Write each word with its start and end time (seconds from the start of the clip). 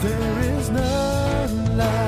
There 0.00 0.38
is 0.38 0.70
none 0.70 1.76
like 1.76 2.07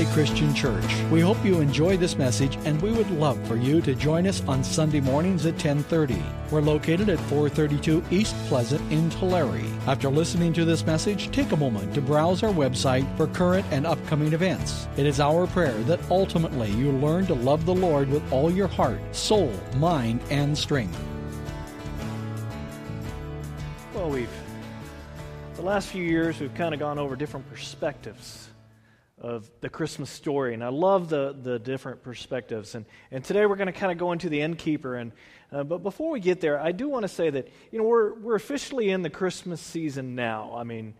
Valley 0.00 0.14
Christian 0.14 0.54
Church. 0.54 1.02
We 1.10 1.20
hope 1.20 1.44
you 1.44 1.60
enjoy 1.60 1.98
this 1.98 2.16
message 2.16 2.56
and 2.64 2.80
we 2.80 2.90
would 2.90 3.10
love 3.10 3.38
for 3.46 3.56
you 3.56 3.82
to 3.82 3.94
join 3.94 4.26
us 4.26 4.42
on 4.48 4.64
Sunday 4.64 5.00
mornings 5.00 5.44
at 5.44 5.58
10:30. 5.58 6.22
We're 6.50 6.62
located 6.62 7.10
at 7.10 7.20
432 7.28 8.02
East 8.10 8.34
Pleasant 8.46 8.80
in 8.90 9.10
Tulare. 9.10 9.62
After 9.86 10.08
listening 10.08 10.54
to 10.54 10.64
this 10.64 10.86
message, 10.86 11.30
take 11.32 11.52
a 11.52 11.56
moment 11.56 11.92
to 11.94 12.00
browse 12.00 12.42
our 12.42 12.50
website 12.50 13.04
for 13.18 13.26
current 13.26 13.66
and 13.70 13.86
upcoming 13.86 14.32
events. 14.32 14.88
It 14.96 15.04
is 15.04 15.20
our 15.20 15.46
prayer 15.46 15.78
that 15.82 16.00
ultimately 16.10 16.70
you 16.70 16.92
learn 16.92 17.26
to 17.26 17.34
love 17.34 17.66
the 17.66 17.74
Lord 17.74 18.08
with 18.08 18.22
all 18.32 18.50
your 18.50 18.68
heart, 18.68 19.00
soul, 19.12 19.52
mind, 19.76 20.20
and 20.30 20.56
strength. 20.56 20.98
Well, 23.94 24.08
we've 24.08 24.30
the 25.56 25.62
last 25.62 25.88
few 25.88 26.04
years 26.04 26.40
we've 26.40 26.54
kind 26.54 26.72
of 26.72 26.80
gone 26.80 26.98
over 26.98 27.16
different 27.16 27.46
perspectives 27.50 28.49
of 29.20 29.50
the 29.60 29.68
Christmas 29.68 30.08
story, 30.08 30.54
and 30.54 30.64
I 30.64 30.68
love 30.68 31.10
the 31.10 31.36
the 31.40 31.58
different 31.58 32.02
perspectives. 32.02 32.74
And 32.74 32.86
and 33.10 33.22
today 33.22 33.44
we're 33.46 33.56
going 33.56 33.66
to 33.66 33.72
kind 33.72 33.92
of 33.92 33.98
go 33.98 34.12
into 34.12 34.28
the 34.28 34.40
innkeeper. 34.40 34.96
And 34.96 35.12
uh, 35.52 35.62
but 35.64 35.82
before 35.82 36.10
we 36.10 36.20
get 36.20 36.40
there, 36.40 36.58
I 36.58 36.72
do 36.72 36.88
want 36.88 37.02
to 37.02 37.08
say 37.08 37.28
that 37.28 37.48
you 37.70 37.78
know 37.78 37.84
we're 37.84 38.14
we're 38.14 38.34
officially 38.34 38.90
in 38.90 39.02
the 39.02 39.10
Christmas 39.10 39.60
season 39.60 40.14
now. 40.14 40.54
I 40.56 40.64
mean. 40.64 40.94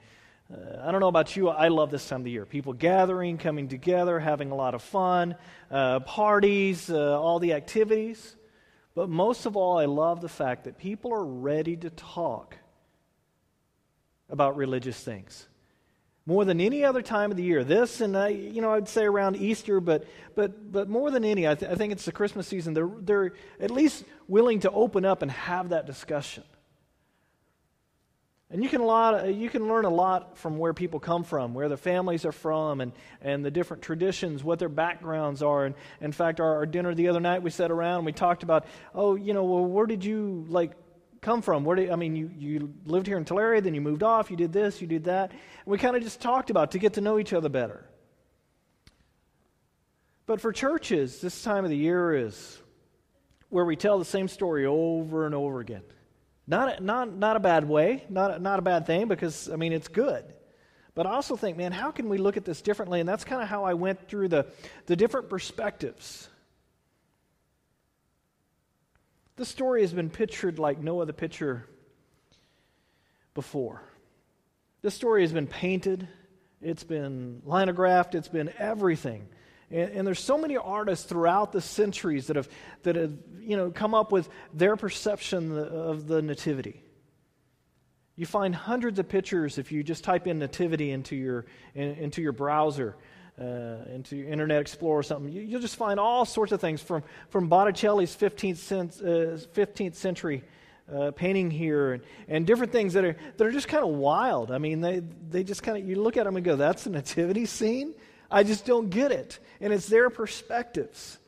Uh, 0.52 0.82
I 0.82 0.90
don't 0.90 1.00
know 1.00 1.06
about 1.06 1.36
you, 1.36 1.48
I 1.48 1.68
love 1.68 1.92
this 1.92 2.08
time 2.08 2.22
of 2.22 2.24
the 2.24 2.32
year. 2.32 2.44
People 2.44 2.72
gathering, 2.72 3.38
coming 3.38 3.68
together, 3.68 4.18
having 4.18 4.50
a 4.50 4.56
lot 4.56 4.74
of 4.74 4.82
fun, 4.82 5.36
uh, 5.70 6.00
parties, 6.00 6.90
uh, 6.90 7.20
all 7.20 7.38
the 7.38 7.52
activities. 7.52 8.34
But 8.96 9.08
most 9.08 9.46
of 9.46 9.56
all, 9.56 9.78
I 9.78 9.84
love 9.84 10.20
the 10.20 10.28
fact 10.28 10.64
that 10.64 10.76
people 10.76 11.14
are 11.14 11.24
ready 11.24 11.76
to 11.76 11.90
talk 11.90 12.56
about 14.28 14.56
religious 14.56 15.00
things 15.00 15.46
more 16.26 16.44
than 16.44 16.60
any 16.60 16.84
other 16.84 17.02
time 17.02 17.30
of 17.30 17.36
the 17.36 17.42
year. 17.42 17.64
This 17.64 18.00
and 18.00 18.16
uh, 18.16 18.26
you 18.26 18.60
know 18.60 18.72
I'd 18.72 18.88
say 18.88 19.04
around 19.04 19.36
Easter, 19.36 19.80
but 19.80 20.04
but 20.34 20.72
but 20.72 20.88
more 20.88 21.10
than 21.10 21.24
any, 21.24 21.48
I, 21.48 21.54
th- 21.54 21.70
I 21.70 21.74
think 21.74 21.92
it's 21.92 22.04
the 22.04 22.12
Christmas 22.12 22.46
season. 22.46 22.74
They're 22.74 22.90
they're 23.00 23.32
at 23.58 23.70
least 23.70 24.04
willing 24.28 24.60
to 24.60 24.70
open 24.70 25.04
up 25.04 25.22
and 25.22 25.30
have 25.30 25.70
that 25.70 25.86
discussion. 25.86 26.44
And 28.52 28.64
you 28.64 28.68
can, 28.68 28.80
a 28.80 28.84
lot, 28.84 29.32
you 29.32 29.48
can 29.48 29.68
learn 29.68 29.84
a 29.84 29.90
lot 29.90 30.36
from 30.36 30.58
where 30.58 30.74
people 30.74 30.98
come 30.98 31.22
from, 31.22 31.54
where 31.54 31.68
their 31.68 31.76
families 31.76 32.24
are 32.24 32.32
from, 32.32 32.80
and, 32.80 32.90
and 33.22 33.44
the 33.44 33.50
different 33.50 33.80
traditions, 33.80 34.42
what 34.42 34.58
their 34.58 34.68
backgrounds 34.68 35.40
are. 35.40 35.66
And 35.66 35.76
in 36.00 36.10
fact, 36.10 36.40
our, 36.40 36.56
our 36.56 36.66
dinner 36.66 36.92
the 36.92 37.06
other 37.06 37.20
night, 37.20 37.44
we 37.44 37.50
sat 37.50 37.70
around 37.70 37.98
and 37.98 38.06
we 38.06 38.12
talked 38.12 38.42
about, 38.42 38.66
oh, 38.92 39.14
you 39.14 39.34
know, 39.34 39.44
well, 39.44 39.64
where 39.64 39.86
did 39.86 40.04
you 40.04 40.44
like 40.48 40.72
come 41.20 41.42
from? 41.42 41.64
Where 41.64 41.76
did 41.76 41.90
I 41.90 41.96
mean, 41.96 42.16
you, 42.16 42.30
you 42.36 42.74
lived 42.84 43.06
here 43.06 43.16
in 43.16 43.24
Tulare, 43.24 43.60
then 43.60 43.74
you 43.74 43.80
moved 43.80 44.02
off, 44.02 44.30
you 44.30 44.36
did 44.36 44.52
this, 44.52 44.80
you 44.80 44.86
did 44.86 45.04
that. 45.04 45.30
And 45.30 45.40
we 45.66 45.78
kind 45.78 45.96
of 45.96 46.02
just 46.02 46.20
talked 46.20 46.50
about 46.50 46.72
to 46.72 46.78
get 46.78 46.94
to 46.94 47.00
know 47.00 47.18
each 47.18 47.32
other 47.32 47.48
better. 47.48 47.84
But 50.26 50.40
for 50.40 50.52
churches, 50.52 51.20
this 51.20 51.42
time 51.42 51.64
of 51.64 51.70
the 51.70 51.76
year 51.76 52.14
is 52.14 52.58
where 53.48 53.64
we 53.64 53.76
tell 53.76 53.98
the 53.98 54.04
same 54.04 54.28
story 54.28 54.64
over 54.64 55.26
and 55.26 55.34
over 55.34 55.60
again. 55.60 55.82
Not, 56.46 56.82
not, 56.82 57.12
not 57.12 57.36
a 57.36 57.40
bad 57.40 57.68
way, 57.68 58.04
not, 58.08 58.40
not 58.40 58.58
a 58.58 58.62
bad 58.62 58.86
thing, 58.86 59.08
because, 59.08 59.50
I 59.50 59.56
mean, 59.56 59.72
it's 59.72 59.88
good. 59.88 60.24
But 60.94 61.06
I 61.06 61.10
also 61.10 61.36
think, 61.36 61.56
man, 61.56 61.72
how 61.72 61.90
can 61.90 62.08
we 62.08 62.18
look 62.18 62.36
at 62.36 62.44
this 62.44 62.62
differently? 62.62 63.00
And 63.00 63.08
that's 63.08 63.24
kind 63.24 63.42
of 63.42 63.48
how 63.48 63.64
I 63.64 63.74
went 63.74 64.08
through 64.08 64.28
the, 64.28 64.46
the 64.86 64.96
different 64.96 65.28
perspectives. 65.28 66.28
This 69.40 69.48
story 69.48 69.80
has 69.80 69.94
been 69.94 70.10
pictured 70.10 70.58
like 70.58 70.80
no 70.80 71.00
other 71.00 71.14
picture 71.14 71.64
before. 73.32 73.82
This 74.82 74.94
story 74.94 75.22
has 75.22 75.32
been 75.32 75.46
painted, 75.46 76.06
it's 76.60 76.84
been 76.84 77.40
linographed, 77.46 78.14
it's 78.14 78.28
been 78.28 78.52
everything. 78.58 79.26
And, 79.70 79.92
and, 79.92 80.06
there's 80.06 80.20
so 80.20 80.36
many 80.36 80.58
artists 80.58 81.06
throughout 81.06 81.52
the 81.52 81.62
centuries 81.62 82.26
that 82.26 82.36
have, 82.36 82.50
that 82.82 82.96
have 82.96 83.14
you 83.40 83.56
know, 83.56 83.70
come 83.70 83.94
up 83.94 84.12
with 84.12 84.28
their 84.52 84.76
perception 84.76 85.56
of 85.56 86.06
the 86.06 86.20
nativity. 86.20 86.82
You 88.16 88.26
find 88.26 88.54
hundreds 88.54 88.98
of 88.98 89.08
pictures 89.08 89.56
if 89.56 89.72
you 89.72 89.82
just 89.82 90.04
type 90.04 90.26
in 90.26 90.38
nativity 90.38 90.90
into 90.90 91.16
your, 91.16 91.46
in, 91.74 91.92
into 91.92 92.20
your 92.20 92.32
browser, 92.32 92.94
uh, 93.40 93.84
into 93.92 94.26
Internet 94.26 94.60
Explorer 94.60 94.98
or 94.98 95.02
something. 95.02 95.32
You, 95.32 95.54
will 95.54 95.60
just 95.60 95.76
find 95.76 95.98
all 95.98 96.24
sorts 96.24 96.52
of 96.52 96.60
things 96.60 96.82
from, 96.82 97.02
from 97.30 97.48
Botticelli's 97.48 98.14
15th, 98.14 98.56
cent, 98.58 99.00
uh, 99.00 99.38
15th 99.54 99.94
century 99.94 100.44
uh, 100.92 101.10
painting 101.12 101.50
here 101.50 101.92
and, 101.94 102.02
and 102.28 102.46
different 102.46 102.72
things 102.72 102.94
that 102.94 103.04
are, 103.04 103.16
that 103.36 103.46
are 103.46 103.52
just 103.52 103.68
kind 103.68 103.84
of 103.84 103.90
wild. 103.90 104.50
I 104.50 104.58
mean, 104.58 104.80
they, 104.80 105.02
they 105.30 105.44
just 105.44 105.62
kind 105.62 105.78
of, 105.78 105.88
you 105.88 105.96
look 105.96 106.16
at 106.16 106.24
them 106.24 106.36
and 106.36 106.44
go, 106.44 106.56
that's 106.56 106.86
a 106.86 106.90
nativity 106.90 107.46
scene? 107.46 107.94
I 108.30 108.42
just 108.42 108.66
don't 108.66 108.90
get 108.90 109.12
it. 109.12 109.38
And 109.60 109.72
it's 109.72 109.86
their 109.86 110.10
perspectives. 110.10 111.18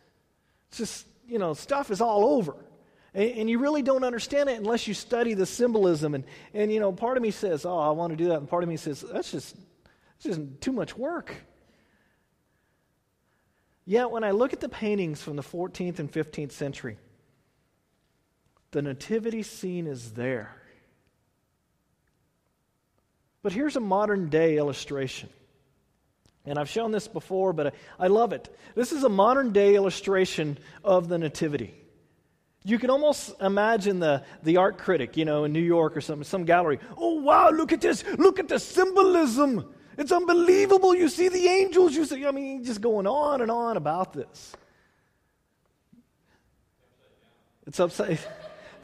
It's 0.69 0.79
just, 0.79 1.07
you 1.29 1.39
know, 1.39 1.55
stuff 1.55 1.91
is 1.91 2.01
all 2.01 2.25
over. 2.27 2.55
And, 3.15 3.31
and, 3.31 3.51
you 3.51 3.59
really 3.59 3.83
don't 3.83 4.05
understand 4.05 4.49
it 4.49 4.59
unless 4.59 4.87
you 4.87 4.95
study 4.95 5.35
the 5.35 5.47
symbolism. 5.47 6.15
And, 6.15 6.25
and, 6.55 6.73
you 6.73 6.81
know, 6.81 6.93
part 6.93 7.17
of 7.17 7.23
me 7.23 7.31
says, 7.31 7.67
oh, 7.67 7.79
I 7.79 7.91
want 7.91 8.13
to 8.13 8.17
do 8.17 8.29
that. 8.29 8.39
And 8.39 8.49
part 8.49 8.63
of 8.63 8.69
me 8.69 8.77
says, 8.77 9.03
that's 9.03 9.31
just, 9.31 9.57
that's 10.23 10.37
just 10.37 10.61
too 10.61 10.73
much 10.73 10.97
work. 10.97 11.35
Yet, 13.85 14.11
when 14.11 14.25
I 14.25 14.31
look 14.31 14.53
at 14.53 14.61
the 14.61 14.69
paintings 14.69 15.21
from 15.23 15.37
the 15.37 15.43
14th 15.43 15.99
and 15.99 16.11
15th 16.11 16.53
century, 16.53 16.99
the 18.71 18.83
nativity 18.83 19.43
scene 19.43 19.87
is 19.87 20.13
there. 20.13 20.55
But 23.43 23.53
here's 23.53 23.77
a 23.77 23.81
modern 23.81 24.29
day 24.29 24.57
illustration. 24.57 25.29
And 26.45 26.59
I've 26.59 26.69
shown 26.69 26.91
this 26.91 27.07
before, 27.07 27.53
but 27.53 27.75
I, 27.99 28.09
love 28.09 28.33
it. 28.33 28.55
This 28.75 28.93
is 28.93 29.05
a 29.05 29.09
modern 29.09 29.53
day 29.53 29.75
illustration 29.77 30.59
of 30.83 31.09
the 31.09 31.19
Nativity. 31.19 31.75
You 32.65 32.79
can 32.79 32.91
almost 32.91 33.41
imagine 33.41 34.01
the, 34.01 34.25
the 34.43 34.57
art 34.57 34.79
critic, 34.79 35.17
you 35.17 35.25
know, 35.25 35.45
in 35.45 35.53
New 35.53 35.61
York 35.61 35.97
or 35.97 36.01
some, 36.01 36.23
some 36.25 36.45
gallery. 36.45 36.79
Oh, 36.97 37.21
wow, 37.21 37.51
look 37.51 37.73
at 37.73 37.81
this. 37.81 38.05
Look 38.19 38.39
at 38.39 38.49
the 38.49 38.59
symbolism. 38.59 39.73
It's 39.99 40.13
unbelievable. 40.13 40.95
You 40.95 41.09
see 41.09 41.29
the 41.29 41.47
angels. 41.47 41.95
You 41.95 42.05
see, 42.05 42.27
I 42.27 42.31
mean, 42.31 42.65
just 42.65 42.81
going 42.81 43.07
on 43.07 43.41
and 43.41 43.51
on 43.51 43.77
about 43.77 44.13
this. 44.13 44.57
It's 47.67 47.79
upside 47.79 48.19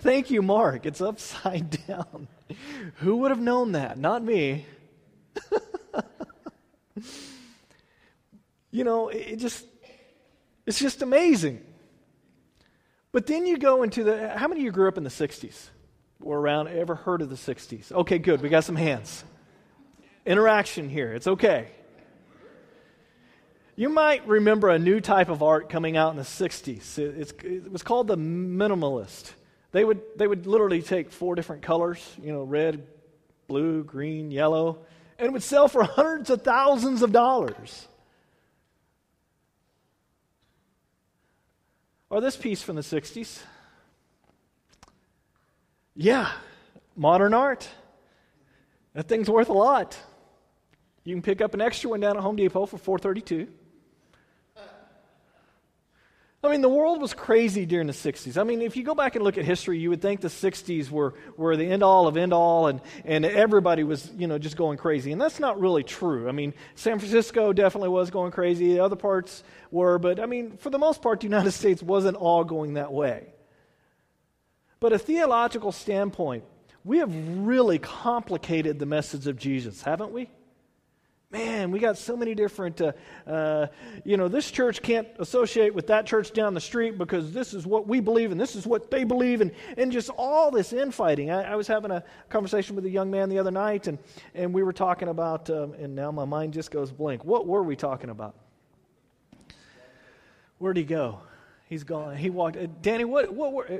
Thank 0.00 0.30
you, 0.30 0.42
Mark. 0.42 0.86
It's 0.86 1.00
upside 1.00 1.70
down. 1.86 2.28
Who 2.96 3.16
would 3.18 3.30
have 3.30 3.40
known 3.40 3.72
that? 3.72 3.98
Not 3.98 4.22
me. 4.22 4.64
you 8.70 8.84
know, 8.84 9.08
it 9.08 9.36
just, 9.36 9.64
it's 10.66 10.78
just 10.78 11.02
amazing. 11.02 11.64
But 13.10 13.26
then 13.26 13.46
you 13.46 13.58
go 13.58 13.82
into 13.82 14.04
the, 14.04 14.28
how 14.28 14.46
many 14.46 14.60
of 14.60 14.64
you 14.66 14.70
grew 14.70 14.86
up 14.88 14.98
in 14.98 15.04
the 15.04 15.10
60s? 15.10 15.68
Or 16.20 16.38
around, 16.38 16.68
ever 16.68 16.94
heard 16.94 17.22
of 17.22 17.30
the 17.30 17.36
60s? 17.36 17.90
Okay, 17.92 18.18
good. 18.18 18.40
We 18.40 18.48
got 18.48 18.64
some 18.64 18.76
hands. 18.76 19.24
Interaction 20.28 20.90
here. 20.90 21.14
It's 21.14 21.26
okay. 21.26 21.68
You 23.76 23.88
might 23.88 24.28
remember 24.28 24.68
a 24.68 24.78
new 24.78 25.00
type 25.00 25.30
of 25.30 25.42
art 25.42 25.70
coming 25.70 25.96
out 25.96 26.10
in 26.10 26.18
the 26.18 26.22
60s. 26.22 26.98
It, 26.98 27.42
it 27.42 27.72
was 27.72 27.82
called 27.82 28.08
the 28.08 28.18
minimalist. 28.18 29.32
They 29.72 29.86
would, 29.86 30.02
they 30.16 30.26
would 30.26 30.46
literally 30.46 30.82
take 30.82 31.10
four 31.10 31.34
different 31.34 31.62
colors, 31.62 32.04
you 32.22 32.30
know, 32.30 32.42
red, 32.42 32.86
blue, 33.46 33.82
green, 33.82 34.30
yellow, 34.30 34.80
and 35.18 35.32
would 35.32 35.42
sell 35.42 35.66
for 35.66 35.82
hundreds 35.82 36.28
of 36.28 36.42
thousands 36.42 37.00
of 37.00 37.10
dollars. 37.10 37.88
Or 42.10 42.20
this 42.20 42.36
piece 42.36 42.60
from 42.62 42.76
the 42.76 42.82
60s. 42.82 43.40
Yeah, 45.94 46.30
modern 46.94 47.32
art. 47.32 47.66
That 48.92 49.08
thing's 49.08 49.30
worth 49.30 49.48
a 49.48 49.54
lot. 49.54 49.96
You 51.08 51.14
can 51.14 51.22
pick 51.22 51.40
up 51.40 51.54
an 51.54 51.62
extra 51.62 51.88
one 51.88 52.00
down 52.00 52.18
at 52.18 52.22
Home 52.22 52.36
Depot 52.36 52.66
for 52.66 52.76
432. 52.76 53.48
I 56.44 56.50
mean, 56.50 56.60
the 56.60 56.68
world 56.68 57.00
was 57.00 57.14
crazy 57.14 57.64
during 57.64 57.86
the 57.86 57.94
60s. 57.94 58.36
I 58.36 58.44
mean, 58.44 58.60
if 58.60 58.76
you 58.76 58.84
go 58.84 58.94
back 58.94 59.16
and 59.16 59.24
look 59.24 59.38
at 59.38 59.46
history, 59.46 59.78
you 59.78 59.88
would 59.88 60.02
think 60.02 60.20
the 60.20 60.28
60s 60.28 60.90
were, 60.90 61.14
were 61.38 61.56
the 61.56 61.64
end 61.64 61.82
all 61.82 62.08
of 62.08 62.18
end 62.18 62.34
all, 62.34 62.66
and, 62.66 62.82
and 63.06 63.24
everybody 63.24 63.84
was, 63.84 64.10
you 64.18 64.26
know, 64.26 64.36
just 64.36 64.58
going 64.58 64.76
crazy. 64.76 65.10
And 65.10 65.18
that's 65.18 65.40
not 65.40 65.58
really 65.58 65.82
true. 65.82 66.28
I 66.28 66.32
mean, 66.32 66.52
San 66.74 66.98
Francisco 66.98 67.54
definitely 67.54 67.88
was 67.88 68.10
going 68.10 68.30
crazy, 68.30 68.74
the 68.74 68.80
other 68.80 68.94
parts 68.94 69.42
were, 69.70 69.98
but 69.98 70.20
I 70.20 70.26
mean, 70.26 70.58
for 70.58 70.68
the 70.68 70.78
most 70.78 71.00
part, 71.00 71.20
the 71.20 71.26
United 71.26 71.52
States 71.62 71.82
wasn't 71.82 72.18
all 72.18 72.44
going 72.44 72.74
that 72.74 72.92
way. 72.92 73.32
But 74.78 74.92
a 74.92 74.98
theological 74.98 75.72
standpoint, 75.72 76.44
we 76.84 76.98
have 76.98 77.10
really 77.38 77.78
complicated 77.78 78.78
the 78.78 78.86
message 78.86 79.26
of 79.26 79.38
Jesus, 79.38 79.80
haven't 79.80 80.12
we? 80.12 80.28
Man, 81.30 81.70
we 81.70 81.78
got 81.78 81.98
so 81.98 82.16
many 82.16 82.34
different, 82.34 82.80
uh, 82.80 82.92
uh, 83.26 83.66
you 84.02 84.16
know, 84.16 84.28
this 84.28 84.50
church 84.50 84.80
can't 84.80 85.06
associate 85.18 85.74
with 85.74 85.88
that 85.88 86.06
church 86.06 86.32
down 86.32 86.54
the 86.54 86.60
street 86.60 86.96
because 86.96 87.32
this 87.32 87.52
is 87.52 87.66
what 87.66 87.86
we 87.86 88.00
believe 88.00 88.32
and 88.32 88.40
this 88.40 88.56
is 88.56 88.66
what 88.66 88.90
they 88.90 89.04
believe, 89.04 89.42
and, 89.42 89.52
and 89.76 89.92
just 89.92 90.08
all 90.16 90.50
this 90.50 90.72
infighting. 90.72 91.30
I, 91.30 91.52
I 91.52 91.54
was 91.56 91.66
having 91.66 91.90
a 91.90 92.02
conversation 92.30 92.74
with 92.76 92.86
a 92.86 92.90
young 92.90 93.10
man 93.10 93.28
the 93.28 93.38
other 93.38 93.50
night, 93.50 93.88
and, 93.88 93.98
and 94.34 94.54
we 94.54 94.62
were 94.62 94.72
talking 94.72 95.08
about, 95.08 95.50
um, 95.50 95.74
and 95.74 95.94
now 95.94 96.10
my 96.10 96.24
mind 96.24 96.54
just 96.54 96.70
goes 96.70 96.90
blank. 96.90 97.26
What 97.26 97.46
were 97.46 97.62
we 97.62 97.76
talking 97.76 98.08
about? 98.08 98.34
Where'd 100.56 100.78
he 100.78 100.84
go? 100.84 101.20
He's 101.66 101.84
gone. 101.84 102.16
He 102.16 102.30
walked. 102.30 102.56
Uh, 102.56 102.68
Danny, 102.80 103.04
what, 103.04 103.34
what 103.34 103.52
were. 103.52 103.70
Uh, 103.70 103.78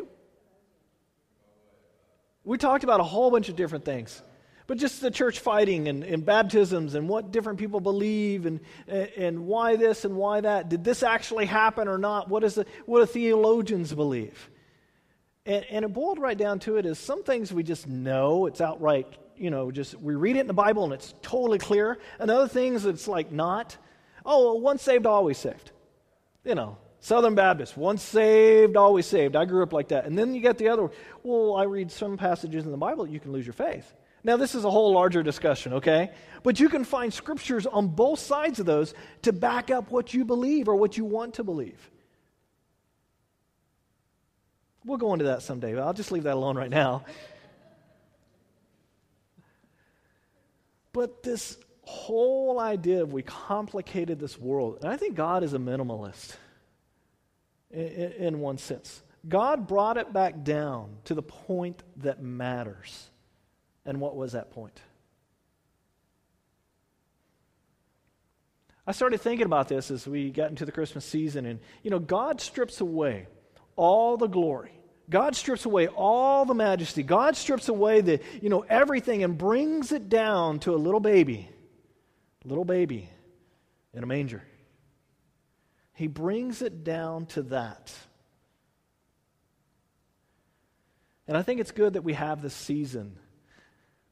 we 2.45 2.59
talked 2.59 2.85
about 2.85 3.01
a 3.01 3.05
whole 3.05 3.31
bunch 3.31 3.49
of 3.49 3.57
different 3.57 3.87
things 3.87 4.21
but 4.69 4.77
just 4.77 5.01
the 5.01 5.11
church 5.11 5.41
fighting 5.41 5.89
and, 5.89 6.05
and 6.05 6.25
baptisms 6.25 6.95
and 6.95 7.09
what 7.09 7.33
different 7.33 7.59
people 7.59 7.81
believe 7.81 8.45
and, 8.45 8.61
and 8.87 9.47
why 9.47 9.77
this 9.77 10.05
and 10.05 10.15
why 10.15 10.43
that. 10.43 10.69
Did 10.69 10.85
this 10.85 11.03
actually 11.03 11.47
happen 11.47 11.89
or 11.89 11.97
not? 11.97 12.29
What, 12.29 12.45
is 12.45 12.55
the, 12.55 12.67
what 12.85 13.01
do 13.01 13.07
theologians 13.07 13.95
believe? 13.95 14.51
And, 15.47 15.65
and 15.71 15.85
it 15.87 15.89
boiled 15.89 16.19
right 16.19 16.37
down 16.37 16.59
to 16.61 16.77
it 16.77 16.85
is 16.85 16.99
some 16.99 17.25
things 17.25 17.51
we 17.51 17.63
just 17.63 17.89
know, 17.89 18.45
it's 18.45 18.61
outright, 18.61 19.07
you 19.39 19.51
know, 19.51 19.71
just 19.71 19.95
we 19.95 20.15
read 20.15 20.37
it 20.37 20.41
in 20.41 20.47
the 20.47 20.53
Bible 20.53 20.85
and 20.85 20.93
it's 20.93 21.15
totally 21.23 21.59
clear. 21.59 21.97
And 22.19 22.31
other 22.31 22.47
things 22.47 22.85
it's 22.85 23.09
like 23.09 23.33
not. 23.33 23.75
Oh, 24.27 24.45
well, 24.45 24.61
once 24.61 24.83
saved, 24.83 25.07
always 25.07 25.39
saved. 25.39 25.71
You 26.45 26.55
know, 26.55 26.77
Southern 27.01 27.35
Baptist, 27.35 27.75
once 27.75 28.03
saved, 28.03 28.77
always 28.77 29.07
saved. 29.07 29.35
I 29.35 29.47
grew 29.47 29.63
up 29.63 29.73
like 29.73 29.89
that. 29.89 30.05
And 30.05 30.19
then 30.19 30.35
you 30.35 30.43
get 30.43 30.59
the 30.59 30.69
other, 30.69 30.91
well, 31.23 31.57
I 31.57 31.63
read 31.63 31.91
some 31.91 32.19
passages 32.19 32.67
in 32.67 32.71
the 32.71 32.77
Bible, 32.77 33.07
you 33.07 33.19
can 33.19 33.33
lose 33.33 33.47
your 33.47 33.55
faith. 33.55 33.95
Now, 34.25 34.37
this 34.37 34.55
is 34.55 34.65
a 34.65 34.71
whole 34.71 34.93
larger 34.93 35.23
discussion, 35.23 35.75
okay? 35.75 36.11
But 36.43 36.61
you 36.61 36.69
can 36.69 36.85
find 36.85 37.13
scriptures 37.13 37.67
on 37.67 37.89
both 37.89 38.19
sides 38.19 38.59
of 38.59 38.67
those 38.67 38.95
to 39.23 39.33
back 39.33 39.71
up 39.71 39.91
what 39.91 40.13
you 40.13 40.25
believe 40.25 40.69
or 40.69 40.77
what 40.77 40.97
you 40.97 41.05
want 41.05 41.35
to 41.35 41.45
believe. 41.45 41.91
We'll 44.85 44.99
go 44.99 45.13
into 45.13 45.27
that 45.27 45.43
someday, 45.43 45.75
but 45.75 45.83
I'll 45.83 45.93
just 45.93 46.13
leave 46.13 46.25
that 46.25 46.35
alone 46.35 46.57
right 46.57 46.71
now. 46.71 47.05
But 50.93 51.23
this 51.23 51.59
whole 51.83 52.59
idea 52.59 53.03
of 53.03 53.13
we 53.13 53.23
complicated 53.23 54.19
this 54.19 54.39
world, 54.39 54.79
and 54.83 54.91
I 54.91 54.97
think 54.97 55.15
God 55.15 55.43
is 55.45 55.55
a 55.55 55.59
minimalist 55.59 56.37
in, 57.71 58.13
in 58.13 58.41
one 58.41 58.59
sense. 58.59 59.03
God 59.29 59.67
brought 59.67 59.97
it 59.97 60.13
back 60.13 60.43
down 60.43 60.97
to 61.05 61.15
the 61.15 61.23
point 61.23 61.83
that 61.99 62.23
matters. 62.23 63.11
And 63.89 64.03
what 64.03 64.15
was 64.15 64.33
that 64.33 64.51
point? 64.51 64.79
I 68.87 68.93
started 68.93 69.23
thinking 69.23 69.47
about 69.47 69.69
this 69.69 69.91
as 69.91 70.07
we 70.07 70.31
got 70.31 70.51
into 70.51 70.67
the 70.67 70.73
Christmas 70.73 71.07
season. 71.07 71.47
And, 71.47 71.59
you 71.83 71.91
know, 71.91 71.99
God 71.99 72.43
strips 72.43 72.83
away 72.83 73.29
all 73.77 74.19
the 74.19 74.27
glory. 74.27 74.73
God 75.09 75.35
strips 75.35 75.65
away 75.65 75.87
all 75.89 76.45
the 76.45 76.53
majesty. 76.53 77.03
God 77.03 77.35
strips 77.35 77.71
away 77.71 78.03
the, 78.03 78.21
you 78.43 78.51
know, 78.51 78.61
everything 78.61 79.25
and 79.25 79.39
brings 79.39 79.91
it 79.91 80.11
down 80.11 80.59
to 80.61 80.75
a 80.75 80.77
little 80.77 81.01
baby. 81.01 81.49
Little 82.45 82.67
baby 82.67 83.09
in 83.95 84.03
a 84.03 84.07
manger. 84.07 84.43
He 85.95 86.09
brings 86.09 86.61
it 86.61 86.85
down 86.85 87.25
to 87.29 87.43
that. 87.45 87.91
And 91.27 91.39
I 91.39 91.43
think 91.43 91.59
it's 91.59 91.71
good 91.71 91.95
that 91.95 92.05
we 92.05 92.13
have 92.13 92.43
this 92.43 92.53
season 92.53 93.17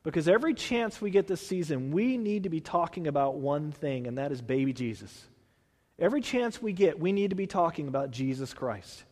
because 0.07 0.29
every 0.29 0.55
chance 0.55 1.01
we 1.01 1.11
get 1.11 1.27
this 1.27 1.41
season, 1.41 1.91
we 1.91 2.17
need 2.17 2.45
to 2.45 2.49
be 2.49 2.61
talking 2.61 3.09
about 3.09 3.39
one 3.39 3.73
thing, 3.73 4.07
and 4.07 4.19
that 4.19 4.31
is 4.31 4.41
baby 4.41 4.73
Jesus. 4.73 5.27
Every 5.99 6.21
chance 6.21 6.63
we 6.63 6.73
get, 6.73 7.01
we 7.01 7.11
need 7.11 7.31
to 7.31 7.37
be 7.37 7.49
talking 7.49 7.89
about 7.89 8.13
Jesus 8.13 8.55
Christ. 8.55 9.03